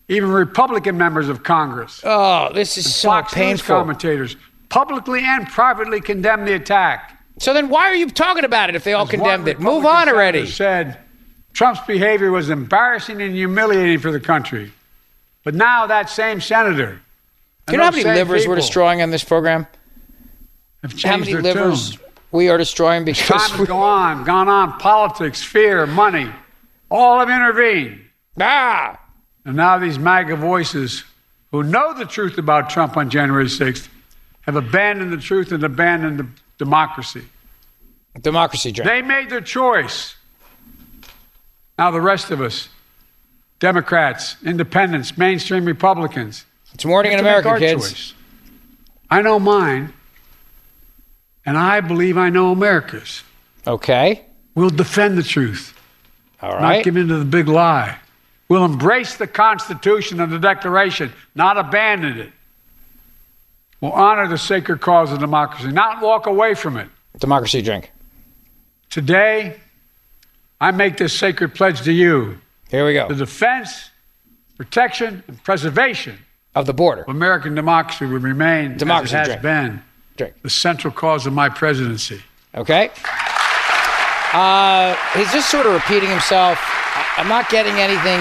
[0.07, 3.75] even Republican members of Congress, Oh, this is so Fox News painful.
[3.77, 4.35] commentators,
[4.69, 7.15] publicly and privately condemned the attack.
[7.39, 9.59] So then, why are you talking about it if they all As condemned it?
[9.59, 10.45] Move on already.
[10.45, 10.97] Said
[11.53, 14.71] Trump's behavior was embarrassing and humiliating for the country.
[15.43, 17.01] But now that same senator,
[17.65, 19.65] Do you know how many livers we're destroying on this program?
[20.83, 21.99] have changed How many livers tune.
[22.31, 24.77] we are destroying Because Time has gone on, gone on.
[24.79, 26.29] Politics, fear, money,
[26.91, 28.01] all have intervened.
[28.41, 28.99] Ah,
[29.45, 31.03] And now these MAGA voices
[31.51, 33.87] who know the truth about Trump on January 6th
[34.41, 36.27] have abandoned the truth and abandoned the
[36.57, 37.23] democracy.
[38.21, 38.89] democracy drink.
[38.89, 40.15] They made their choice.
[41.77, 42.69] Now the rest of us,
[43.59, 47.89] Democrats, independents, mainstream Republicans, It's morning in have to make America, kids.
[47.91, 48.13] choice.
[49.09, 49.93] I know mine,
[51.45, 53.23] and I believe I know America's.
[53.65, 54.25] Okay.
[54.55, 55.73] We'll defend the truth,
[56.41, 56.83] All not right.
[56.83, 57.97] give in to the big lie.
[58.49, 62.31] We'll embrace the Constitution and the Declaration, not abandon it.
[63.79, 66.89] We'll honor the sacred cause of democracy, not walk away from it.
[67.19, 67.91] Democracy drink.
[68.89, 69.57] Today,
[70.59, 72.39] I make this sacred pledge to you
[72.69, 73.07] Here we go.
[73.07, 73.91] the defense,
[74.57, 76.17] protection, and preservation
[76.55, 77.03] Of the border.
[77.03, 79.41] of American democracy will remain Democracy, as it has drink.
[79.43, 79.83] been
[80.17, 80.41] Drink.
[80.41, 82.21] the central cause of my presidency.
[82.55, 82.89] Okay.
[84.33, 86.59] Uh, he's just sort of repeating himself.
[87.19, 88.19] I'm not getting anything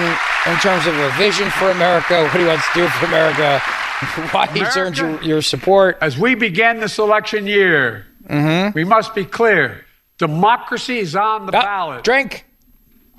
[0.51, 3.59] in terms of a vision for America, what he wants to do for America,
[4.31, 5.97] why he's earned your, your support.
[6.01, 8.77] As we begin this election year, Mm-hmm.
[8.77, 9.85] we must be clear
[10.19, 12.03] democracy is on the ballot.
[12.03, 12.45] Drink.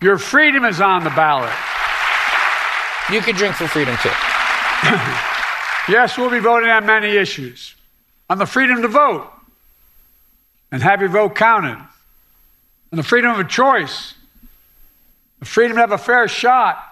[0.01, 1.51] Your freedom is on the ballot.
[3.11, 4.11] You can drink for freedom too.
[5.89, 7.75] Yes, we'll be voting on many issues.
[8.29, 9.29] On the freedom to vote
[10.71, 11.77] and have your vote counted.
[12.93, 14.15] On the freedom of choice.
[15.41, 16.85] The freedom to have a fair shot.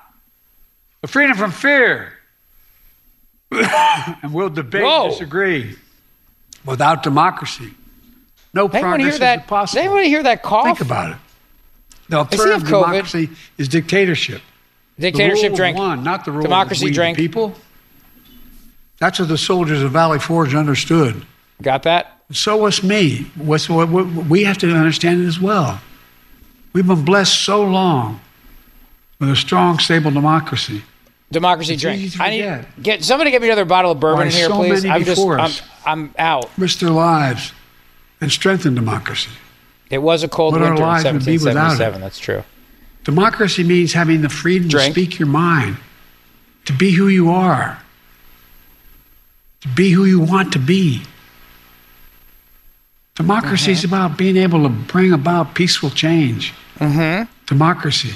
[1.03, 2.13] The freedom from fear.
[3.51, 5.05] and we'll debate Whoa.
[5.05, 5.77] and disagree.
[6.65, 7.73] Without democracy,
[8.53, 9.39] no anyone progress hear that?
[9.41, 9.83] is possible.
[9.83, 10.65] Does anyone hear that cough?
[10.65, 11.17] Think about it.
[12.09, 14.43] The alternative democracy is dictatorship.
[14.99, 15.77] Dictatorship the rule drink.
[15.77, 17.17] Of one, not the rule Democracy of drink.
[17.17, 17.55] people.
[18.99, 21.25] That's what the soldiers of Valley Forge understood.
[21.63, 22.21] Got that?
[22.33, 23.31] So was me.
[23.37, 25.81] What's what, what we have to understand it as well.
[26.73, 28.21] We've been blessed so long
[29.19, 30.83] with a strong, stable democracy.
[31.31, 32.21] Democracy It's drink.
[32.21, 32.83] I need forget.
[32.83, 34.85] get somebody get me another bottle of bourbon Why in here, so please.
[34.85, 35.51] I'm just I'm.
[35.85, 36.51] I'm out.
[36.57, 37.53] Risk their lives
[38.21, 39.31] and strengthen democracy.
[39.91, 41.85] It was a cold What winter in lives would be without it.
[41.85, 42.01] 1777.
[42.01, 42.45] That's true.
[43.05, 44.95] Democracy means having the freedom Drink.
[44.95, 45.79] to speak your mind,
[46.67, 47.79] to be who you are,
[49.61, 51.03] to be who you want to be.
[53.15, 56.55] Democracy is about being able to bring about peaceful change.
[56.79, 57.31] Mm-hmm.
[57.47, 58.15] Democracy.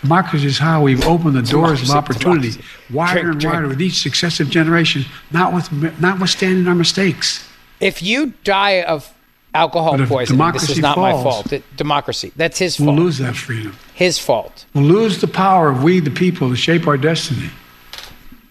[0.00, 2.92] Democracy is how we've opened the doors of opportunity democracy.
[2.92, 3.54] wider Drink, and drink.
[3.54, 5.70] wider with each successive generation, not with,
[6.00, 7.46] notwithstanding our mistakes.
[7.80, 9.12] If you die of
[9.52, 10.52] Alcohol poisoning.
[10.52, 11.52] This is democracy not my fault.
[11.52, 12.32] It- democracy.
[12.36, 12.86] That's his fault.
[12.86, 13.76] We'll lose that freedom.
[13.94, 14.64] His fault.
[14.74, 17.50] We'll lose the power of we, the people, to shape our destiny.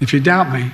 [0.02, 0.72] If you doubt me,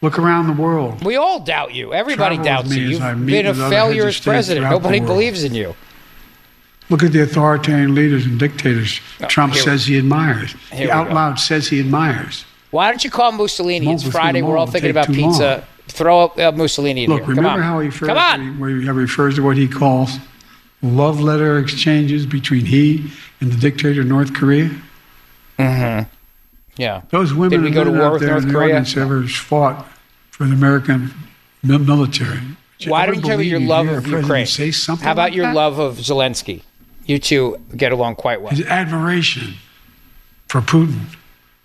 [0.00, 1.04] look around the world.
[1.04, 1.92] We all doubt you.
[1.92, 2.84] Everybody Travel doubts you.
[2.88, 4.70] You've been a failure as president.
[4.70, 5.74] Nobody believes in you.
[6.90, 10.54] Look at the authoritarian leaders and dictators Trump Oh, here- says he admires.
[10.72, 11.14] He out go.
[11.14, 12.44] loud says he admires.
[12.70, 13.90] Why don't you call Mussolini?
[13.92, 14.42] It's Friday.
[14.42, 15.48] We're all thinking about pizza.
[15.58, 15.62] long.
[15.88, 17.26] Throw up uh, Mussolini in Look, here.
[17.26, 17.62] Come remember on.
[17.62, 18.58] how he refers, Come on.
[18.58, 20.16] where he refers to what he calls
[20.82, 23.10] love letter exchanges between he
[23.40, 24.70] and the dictator of North Korea?
[25.58, 26.08] Mm-hmm.
[26.76, 27.02] Yeah.
[27.10, 28.84] Those women Did we go to war out with there North Korea?
[28.96, 29.86] ever fought
[30.30, 31.12] for the American
[31.62, 32.40] military.
[32.78, 34.46] Did Why don't you tell me your love of Ukraine?
[34.46, 35.54] Say something How about like your that?
[35.54, 36.62] love of Zelensky?
[37.04, 38.50] You two get along quite well.
[38.50, 39.54] His admiration
[40.48, 41.06] for Putin.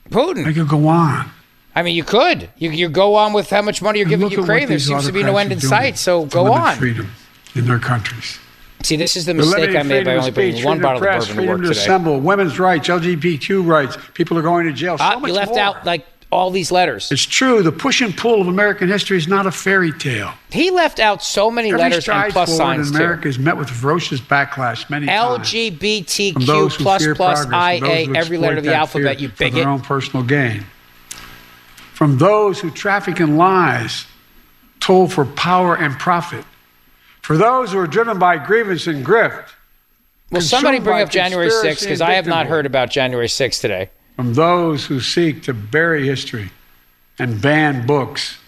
[0.10, 0.46] Putin.
[0.46, 1.30] I could go on.
[1.76, 2.50] I mean, you could.
[2.58, 4.70] You, you go on with how much money you're And giving look at what Ukraine.
[4.70, 5.98] There seems to be no end in sight.
[5.98, 6.76] So go on.
[6.78, 7.12] freedom
[7.54, 8.40] in their countries.
[8.84, 11.08] See, this is the mistake I made by freedom only bringing one bottle of of
[11.08, 11.80] press, bourbon to freedom work to today.
[11.80, 13.98] assemble, women's rights, LGBTQ rights.
[14.14, 14.98] People are going to jail.
[14.98, 15.60] So ah, much you left more.
[15.60, 17.12] out like all these letters.
[17.12, 17.64] It's true.
[17.64, 20.34] The push and pull of American history is not a fairy tale.
[20.52, 23.00] He left out so many Every letters and plus signs in too.
[23.00, 25.48] America is met with ferocious backlash many times.
[25.48, 29.30] LGBTQ those who plus plus progress, from those IA, every letter of the alphabet, you
[29.30, 30.66] for their own personal gain.
[31.94, 34.06] From those who traffic in lies,
[34.80, 36.46] told for power and profit.
[37.22, 39.50] For those who are driven by grievance and grift.
[40.30, 41.82] Will somebody bring up January 6th?
[41.82, 43.90] Because I have not heard about January 6th today.
[44.18, 46.50] From those who seek to bury history
[47.20, 48.40] and ban books.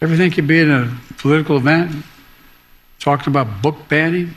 [0.00, 2.04] Everything could be in a political event.
[2.98, 4.34] Talking about book banning.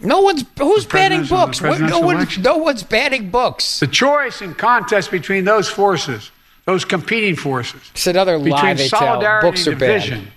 [0.00, 1.60] No one's who's banning books.
[1.60, 3.78] No one, no one's banning books.
[3.78, 6.30] The choice and contest between those forces,
[6.64, 9.00] those competing forces, It's another lie between they tell.
[9.00, 10.28] solidarity Books are and division,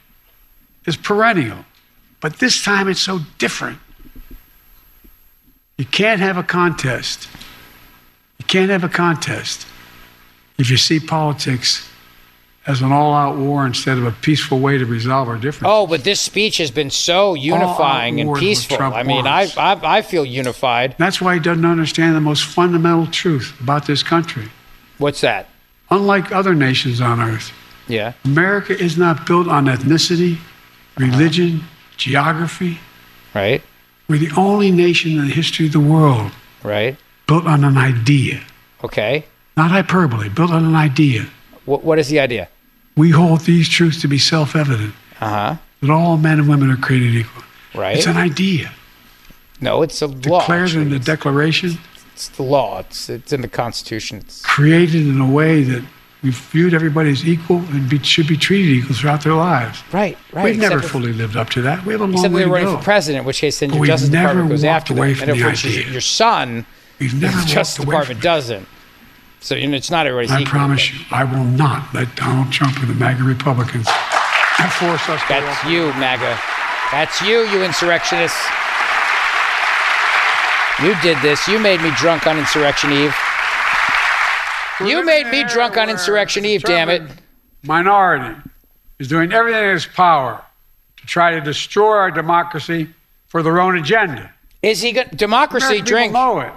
[0.85, 1.65] is perennial.
[2.19, 3.79] But this time it's so different.
[5.77, 7.29] You can't have a contest.
[8.45, 9.65] You can't have a contest
[10.59, 11.89] if you see politics
[12.67, 15.67] as an all-out war instead of a peaceful way to resolve our differences.
[15.67, 18.77] Oh, but this speech has been so unifying and peaceful.
[18.79, 19.51] I mean, I.
[19.57, 20.95] I I feel unified.
[20.99, 24.49] That's why he doesn't understand the most fundamental truth about this country.
[24.99, 25.47] What's that?
[25.89, 27.51] Unlike other nations on earth,
[27.87, 28.13] Yeah.
[28.23, 30.37] America is not built on ethnicity,
[30.97, 31.63] religion,
[31.97, 32.77] geography.
[33.33, 33.63] Right.
[34.07, 36.31] We're the only nation in the history of the world
[36.63, 36.97] Right.
[37.27, 38.41] Built on an idea,
[38.83, 39.25] Okay.
[39.57, 41.25] not hyperbole, built on an idea.
[41.65, 42.47] What What is the idea?
[42.95, 45.55] We hold these truths to be self evident Uh huh.
[45.81, 47.43] that all men and women are created equal.
[47.73, 47.97] Right.
[47.97, 48.71] It's an idea.
[49.59, 50.39] no, it's a law.
[50.39, 51.77] Declared in the Declaration,
[52.13, 52.79] It's the law.
[52.79, 54.19] It's it's in the Constitution.
[54.19, 55.83] It's, created in a way that
[56.23, 59.83] we've viewed everybody as equal and be, should be treated equal throughout their lives.
[59.91, 60.17] right.
[60.31, 60.45] Right.
[60.45, 61.85] We've never if- fully lived up to that.
[61.85, 63.59] We have a long way Except way they're to running for president, in which case
[63.59, 65.03] then But your we've Justice Department goes after them.
[65.03, 65.91] and the if which is idea.
[65.91, 66.65] your son,
[66.99, 68.67] We've never the Justice Department doesn't.
[69.39, 70.51] So you know, it's not everybody's I equal.
[70.51, 73.87] promise you, I will not let Donald Trump and the MAGA Republicans
[74.79, 76.39] force us to That's walk you, MAGA.
[76.91, 78.39] That's you, you insurrectionists.
[80.81, 81.47] You did this.
[81.47, 83.15] You made me drunk on Insurrection Eve.
[84.81, 87.03] You made me drunk on Insurrection Eve, damn it.
[87.63, 88.35] Minority
[88.99, 90.43] is doing everything in its power
[90.97, 92.89] to try to destroy our democracy
[93.27, 94.31] for their own agenda.
[94.61, 95.11] Is he good?
[95.15, 96.13] Democracy, American drink.
[96.13, 96.53] Know it.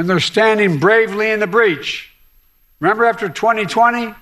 [0.00, 2.10] And they're standing bravely in the breach.
[2.80, 4.14] Remember after 2020?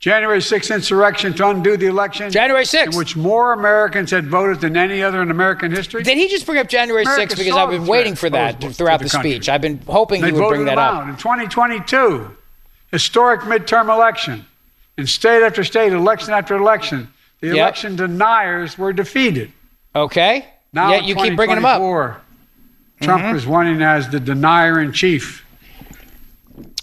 [0.00, 2.30] January 6th insurrection to undo the election?
[2.30, 2.92] January 6th.
[2.92, 6.02] In which more Americans had voted than any other in American history?
[6.04, 7.38] Did he just bring up January America 6th?
[7.38, 9.50] Because I've been waiting for that throughout the the speech.
[9.50, 10.94] I've been hoping They he would bring that up.
[11.02, 11.08] out.
[11.10, 12.34] In 2022,
[12.90, 14.46] historic midterm election.
[14.96, 17.56] In state after state, election after election, the Yep.
[17.56, 19.52] election deniers were defeated.
[19.94, 20.46] Okay.
[20.72, 21.82] Now, Yet you keep bringing them up.
[23.00, 23.34] 2024, Trump Mhm.
[23.36, 25.44] is running as the denier in chief.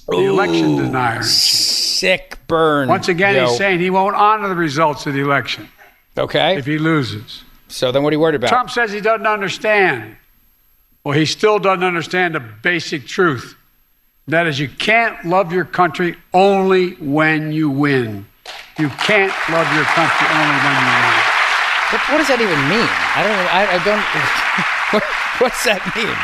[0.08, 1.24] The election denier.
[1.24, 2.88] Sick burn.
[2.90, 3.48] Once again, yo.
[3.48, 5.68] he's saying he won't honor the results of the election
[6.18, 6.56] Okay.
[6.58, 7.44] if he loses.
[7.68, 8.50] So then what are you worried about?
[8.50, 10.16] Trump says he doesn't understand.
[11.04, 13.56] Well, he still doesn't understand the basic truth.
[14.28, 18.26] That is, you can't love your country only when you win.
[18.80, 21.22] You can't love your country only when you win.
[21.92, 22.90] What, what does that even mean?
[23.16, 23.54] I don't.
[23.54, 24.66] I, I don't.
[24.92, 25.04] what,
[25.40, 26.16] what's that mean?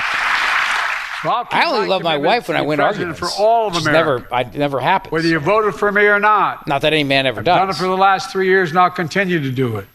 [1.24, 3.20] Keep I only love my wife when I win arguments.
[3.20, 4.24] for all of America.
[4.24, 4.34] Never.
[4.34, 5.12] I never happens.
[5.12, 6.66] Whether you voted for me or not.
[6.68, 7.58] Not that any man ever I've does.
[7.58, 9.86] Done it for the last three years, and I'll continue to do it.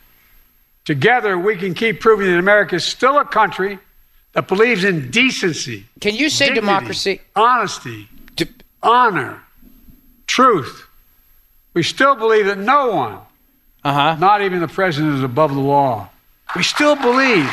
[0.84, 3.80] Together, we can keep proving that America is still a country
[4.34, 5.86] that believes in decency.
[6.00, 7.20] Can you say dignity, democracy?
[7.34, 8.08] honesty,
[8.84, 9.42] honor,
[10.28, 10.86] truth.
[11.74, 13.18] We still believe that no one,
[13.82, 14.16] Uh huh.
[14.20, 16.08] not even the president, is above the law.
[16.54, 17.50] We still believe.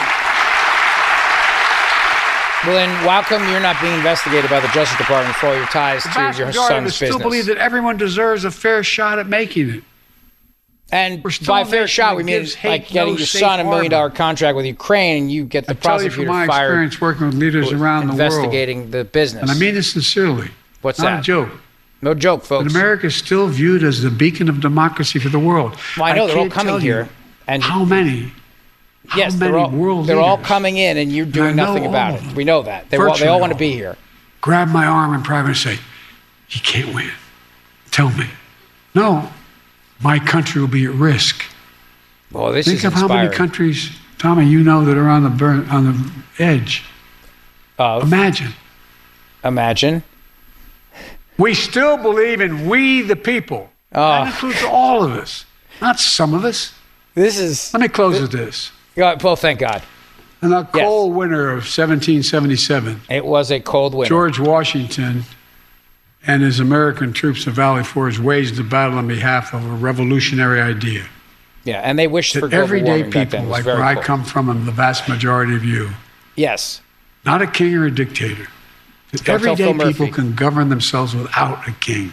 [2.66, 5.66] Well, then, how come you're not being investigated by the Justice Department for all your
[5.66, 9.20] ties The to your majority of us still believe that everyone deserves a fair shot
[9.20, 9.84] at making it.
[10.92, 14.56] and by fair shot, we mean like getting no your son a million dollar contract
[14.56, 17.36] with Ukraine, and you get the I tell you prosecutor from my experience working with
[17.36, 19.42] leaders around the world, investigating the business.
[19.42, 20.50] and I mean this sincerely.
[20.82, 21.20] What's not that?
[21.20, 21.50] a joke.
[22.02, 22.74] No joke, But folks.
[22.74, 25.78] America is still viewed as the beacon of democracy for the world.
[25.98, 27.10] Well, I know they're all coming here,
[27.48, 28.32] and how many?
[29.16, 32.16] Yes, how they're all world they're all coming in, and you're doing And nothing about
[32.16, 32.36] it.
[32.36, 33.98] We know that they all, they all want to be here.
[34.42, 35.80] grab my arm in private and say,
[36.50, 37.12] "You can't win."
[37.92, 38.28] Tell me,
[38.96, 39.30] no,
[40.02, 41.44] my country will be at risk.
[42.32, 45.30] Well, this Think is of how many countries, Tommy, you know that are on the
[45.30, 46.84] burn, on the edge.
[47.78, 48.54] Of Imagine.
[49.44, 50.04] imagine.
[51.38, 53.70] We still believe in we the people.
[53.94, 54.02] Oh.
[54.02, 55.46] That includes all of us,
[55.82, 56.74] not some of us.
[57.16, 57.74] This is.
[57.74, 58.72] Let me close with this.
[58.96, 59.82] Yeah, Well, thank God.
[60.42, 64.10] In the cold winter of 1777, It was a cold winter.
[64.10, 65.24] George Washington
[66.28, 70.62] and his American troops of Valley Forge waged a battle on behalf of a revolutionary
[70.62, 71.06] idea.
[71.64, 73.44] Yeah, and they wished for that global everyday people.
[73.46, 75.92] Like where I come from and the vast majority of you,
[76.36, 76.82] Yes.
[77.26, 78.48] not a king or a dictator,
[79.12, 80.12] that Don't everyday people Murphy.
[80.12, 82.12] can govern themselves without a king.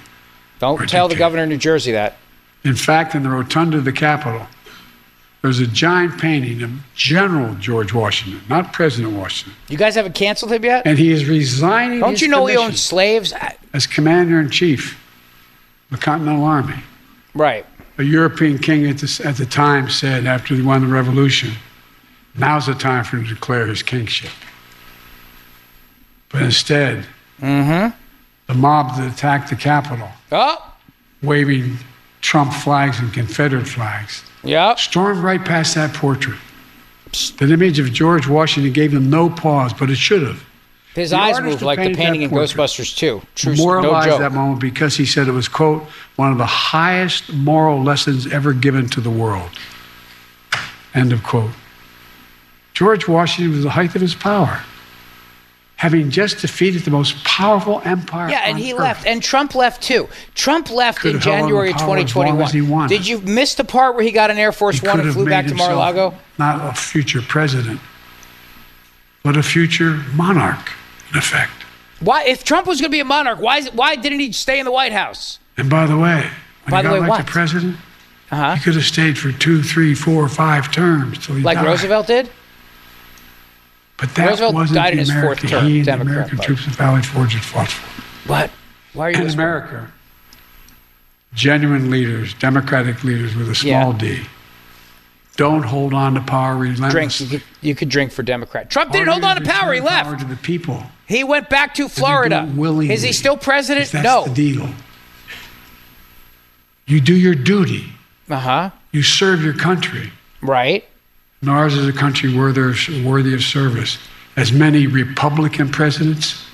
[0.60, 2.16] Don't tell the governor of New Jersey that.
[2.62, 4.46] In fact, in the rotunda of the Capitol,
[5.42, 9.54] there's a giant painting of General George Washington, not President Washington.
[9.68, 10.86] You guys haven't canceled him yet?
[10.86, 12.00] And he is resigning.
[12.00, 13.32] Don't you know he owns slaves?
[13.72, 14.94] as commander in chief
[15.90, 16.82] of the Continental Army?
[17.34, 17.64] Right.
[17.98, 21.52] A European king at the, at the time said after he won the revolution,
[22.36, 24.30] now's the time for him to declare his kingship.
[26.30, 27.06] But instead,
[27.40, 27.96] Mm-hmm.
[28.48, 30.74] the mob that attacked the Capitol, Oh.
[31.22, 31.78] waving
[32.20, 34.78] Trump flags and Confederate flags, Yep.
[34.78, 36.38] stormed right past that portrait.
[37.38, 40.44] That image of George Washington gave them no pause, but it should have.
[40.94, 43.22] His The eyes moved like the painting in Ghostbusters 2.
[43.36, 44.18] True, no joke.
[44.20, 45.84] that moment because he said it was, quote,
[46.16, 49.50] one of the highest moral lessons ever given to the world.
[50.94, 51.52] End of quote.
[52.74, 54.62] George Washington was the height of his power,
[55.80, 58.28] having just defeated the most powerful empire.
[58.28, 58.80] Yeah, and he earth.
[58.80, 60.10] left, and Trump left too.
[60.34, 62.42] Trump left Could in have held on January of power as long 2021.
[62.46, 62.88] as he wanted.
[62.98, 65.24] Did you miss the part where he got an Air Force He One and flew
[65.24, 66.12] back to Mar-a-Lago?
[66.38, 67.80] Not a future president,
[69.22, 70.70] but a future monarch,
[71.12, 71.52] in effect.
[72.00, 74.58] Why, if Trump was going to be a monarch, why, is why didn't he stay
[74.58, 75.38] in the White House?
[75.56, 76.28] And by the way,
[76.64, 77.32] when By he the got way, elected what?
[77.32, 77.76] president,
[78.30, 78.54] Uh-huh.
[78.56, 81.64] he could have stayed for two, three, four, five terms till he Like died.
[81.66, 82.28] Roosevelt did?
[84.00, 86.12] But that Roosevelt wasn't died in the his fourth America term, he and Democrat the
[86.12, 86.46] American Party.
[86.54, 88.28] troops of Valley Forge had fought for.
[88.28, 88.50] What?
[88.94, 89.30] Why are you In?
[89.30, 89.92] America,
[91.34, 93.98] genuine leaders, democratic leaders with a small Yeah.
[93.98, 94.20] d,
[95.36, 96.76] don't hold on to power Drink.
[96.78, 97.26] relentlessly.
[97.26, 98.70] You could, you could drink for Democrat.
[98.70, 99.72] Trump didn't hold on to power.
[99.72, 100.06] He left.
[100.08, 100.82] Power to the people.
[101.06, 102.48] He went back to Florida.
[102.54, 102.92] willingly.
[102.94, 103.90] Is he still president?
[103.90, 104.24] That's No.
[104.24, 104.68] the deal.
[106.86, 107.92] You do your duty.
[108.28, 108.70] Uh huh.
[108.92, 110.12] You serve your country.
[110.40, 110.84] Right.
[111.40, 113.98] And ours is a country worthy, worthy of service,
[114.36, 116.44] as many Republican presidents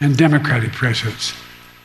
[0.00, 1.32] and Democratic presidents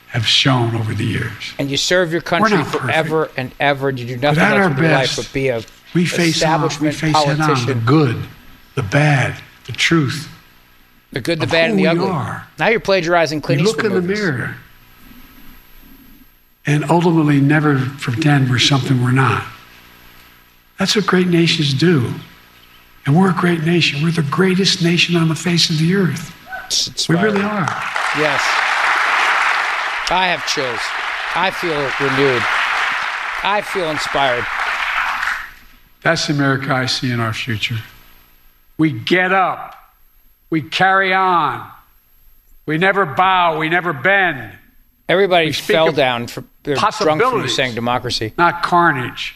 [0.07, 1.53] have shown over the years.
[1.59, 3.91] And you serve your country forever and ever.
[3.91, 5.61] You do nothing else with your life but be a
[5.93, 8.17] We face on, we face head on the good,
[8.75, 10.29] the bad, the truth.
[11.11, 12.09] The good, the bad, and the we ugly.
[12.09, 12.47] are.
[12.57, 14.55] Now you're plagiarizing We Clint look Eastwood in the mirror
[16.65, 19.45] and ultimately never pretend we're something we're not.
[20.79, 22.13] That's what great nations do.
[23.07, 24.03] And we're a great nation.
[24.03, 26.35] We're the greatest nation on the face of the earth.
[27.07, 27.65] We really are.
[28.17, 28.41] Yes.
[30.09, 30.81] I have chills.
[31.33, 32.43] I feel renewed.
[33.43, 34.45] I feel inspired.
[36.03, 37.77] That's the America I see in our future.
[38.77, 39.73] We get up.
[40.49, 41.69] We carry on.
[42.65, 43.57] We never bow.
[43.57, 44.51] We never bend.
[45.07, 48.33] Everybody fell down for drunk from saying democracy.
[48.37, 49.35] Not carnage.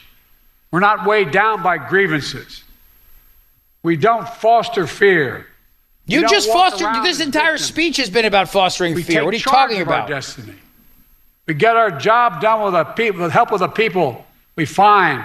[0.72, 2.64] We're not weighed down by grievances.
[3.84, 5.48] We don't foster fear.
[6.08, 7.66] We You just fostered this entire victims.
[7.68, 9.24] speech has been about fostering We fear.
[9.26, 10.10] What are you talking of our about?
[10.10, 10.54] destiny.
[11.48, 14.26] We get our job done with the people, with help of the people
[14.56, 15.24] we find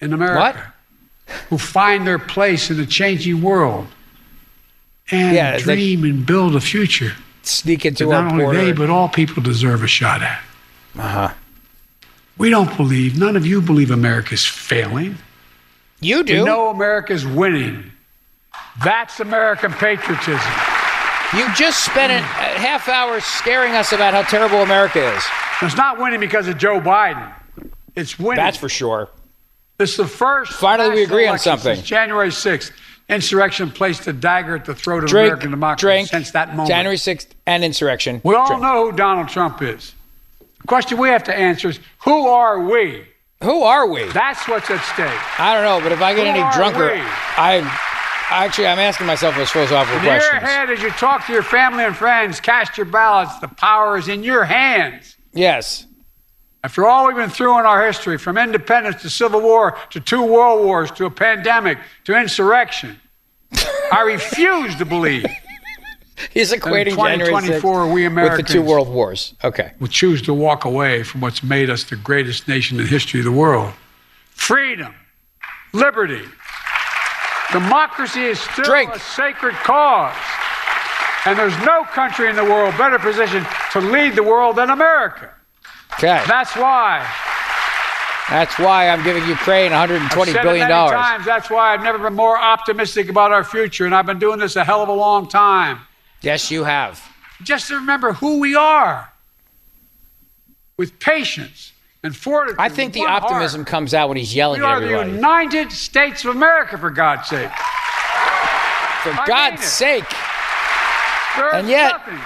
[0.00, 0.72] in America,
[1.50, 3.86] who find their place in a changing world
[5.10, 7.12] and Yeah, they- dream and build a future.
[7.42, 8.64] Sneak into our not only border.
[8.64, 10.40] they, but all people deserve a shot at.
[10.98, 11.28] Uh-huh.
[12.38, 15.18] We don't believe, none of you believe America's failing.
[16.04, 16.44] You We do.
[16.44, 17.90] know America's winning.
[18.84, 20.52] That's American patriotism.
[21.34, 25.24] You just spent a, half hour scaring us about how terrible America is.
[25.62, 27.32] It's not winning because of Joe Biden.
[27.96, 28.36] It's winning.
[28.36, 29.08] That's for sure.
[29.78, 30.52] This is the first.
[30.52, 31.74] Finally, we agree on something.
[31.76, 32.70] Since January 6th,
[33.08, 36.68] insurrection placed a dagger at the throat of Drink, American democracy drink, since that moment.
[36.68, 38.20] January 6th and insurrection.
[38.22, 38.62] We all Drink.
[38.62, 39.92] know who Donald Trump is.
[40.60, 43.04] The question we have to answer is who are we?
[43.44, 44.04] Who are we?
[44.12, 45.38] That's what's at stake.
[45.40, 47.00] I don't know, but if I get Who any are drunker, we?
[47.00, 47.60] I
[48.30, 50.42] actually I'm asking myself those philosophical In your questions.
[50.42, 53.38] head, as you talk to your family and friends, cast your ballots.
[53.40, 55.16] The power is in your hands.
[55.34, 55.86] Yes.
[56.62, 60.22] After all we've been through in our history, from independence to civil war to two
[60.22, 62.98] world wars to a pandemic to insurrection,
[63.92, 65.26] I refuse to believe
[66.32, 69.34] He's equating in January 2024 6th we with the two world wars.
[69.42, 69.72] Okay.
[69.80, 73.20] will choose to walk away from what's made us the greatest nation in the history
[73.20, 73.72] of the world.
[74.30, 74.94] Freedom,
[75.72, 76.22] liberty,
[77.52, 78.94] democracy is still Drink.
[78.94, 80.14] a sacred cause.
[81.26, 85.30] And there's no country in the world better positioned to lead the world than America.
[85.94, 86.22] Okay.
[86.26, 87.06] That's why.
[88.28, 90.92] That's why I'm giving Ukraine 120 I've said billion it many dollars.
[90.92, 91.24] times.
[91.26, 94.56] That's why I've never been more optimistic about our future, and I've been doing this
[94.56, 95.80] a hell of a long time.
[96.24, 97.02] Yes, you have.
[97.42, 99.12] Just to remember who we are,
[100.76, 101.72] with patience
[102.02, 102.56] and fortitude.
[102.58, 103.24] I think the one heart.
[103.24, 105.12] optimism comes out when he's yelling We at are the.
[105.14, 107.50] United States of America, for God's sake.
[109.02, 110.04] For I God's sake.
[111.36, 112.20] There's And yet- nothing.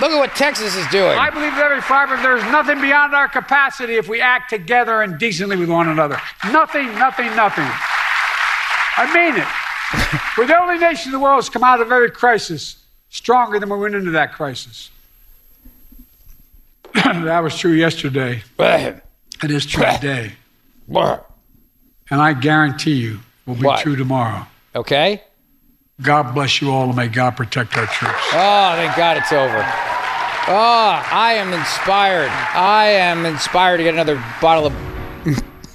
[0.00, 1.18] Look at what Texas is doing.
[1.18, 5.18] I believe with every fiber there's nothing beyond our capacity if we act together and
[5.18, 6.18] decently with one another.
[6.50, 7.66] Nothing, nothing, nothing.
[8.96, 9.46] I mean it.
[10.38, 12.76] We're the only nation in the world that's come out of every crisis
[13.10, 14.90] stronger than we went into that crisis.
[16.94, 18.42] that was true yesterday.
[19.42, 20.32] It is true today.
[22.10, 23.80] And I guarantee you will be What?
[23.80, 24.46] true tomorrow.
[24.74, 25.22] Okay?
[26.02, 28.16] God bless you all and may God protect our troops.
[28.32, 29.64] Oh, thank God it's over.
[30.48, 32.30] Oh, I am inspired.
[32.30, 34.72] I am inspired to get another bottle of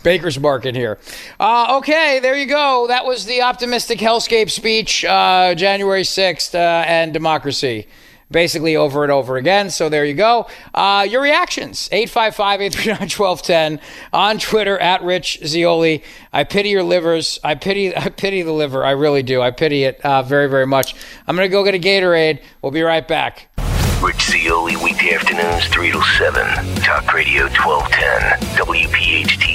[0.06, 0.98] Maker's Mark in here.
[1.40, 2.86] Uh, okay, there you go.
[2.88, 7.88] That was the optimistic hellscape speech, uh, January 6th, uh, and democracy.
[8.32, 9.70] Basically, over and over again.
[9.70, 10.48] So there you go.
[10.74, 13.80] Uh, your reactions 855 839 1210
[14.14, 16.04] on Twitter at Rich Zeoli.
[16.34, 17.40] I pity your livers.
[17.44, 18.84] I pity, I pity the liver.
[18.84, 19.42] I really do.
[19.42, 20.96] I pity it uh, very, very much.
[21.28, 22.42] I'm going to go get a Gatorade.
[22.64, 23.48] We'll be right back.
[24.02, 26.76] Rich Zeoli, weekday afternoons, 3 to 7.
[26.84, 29.55] Talk Radio 1210, WPHT,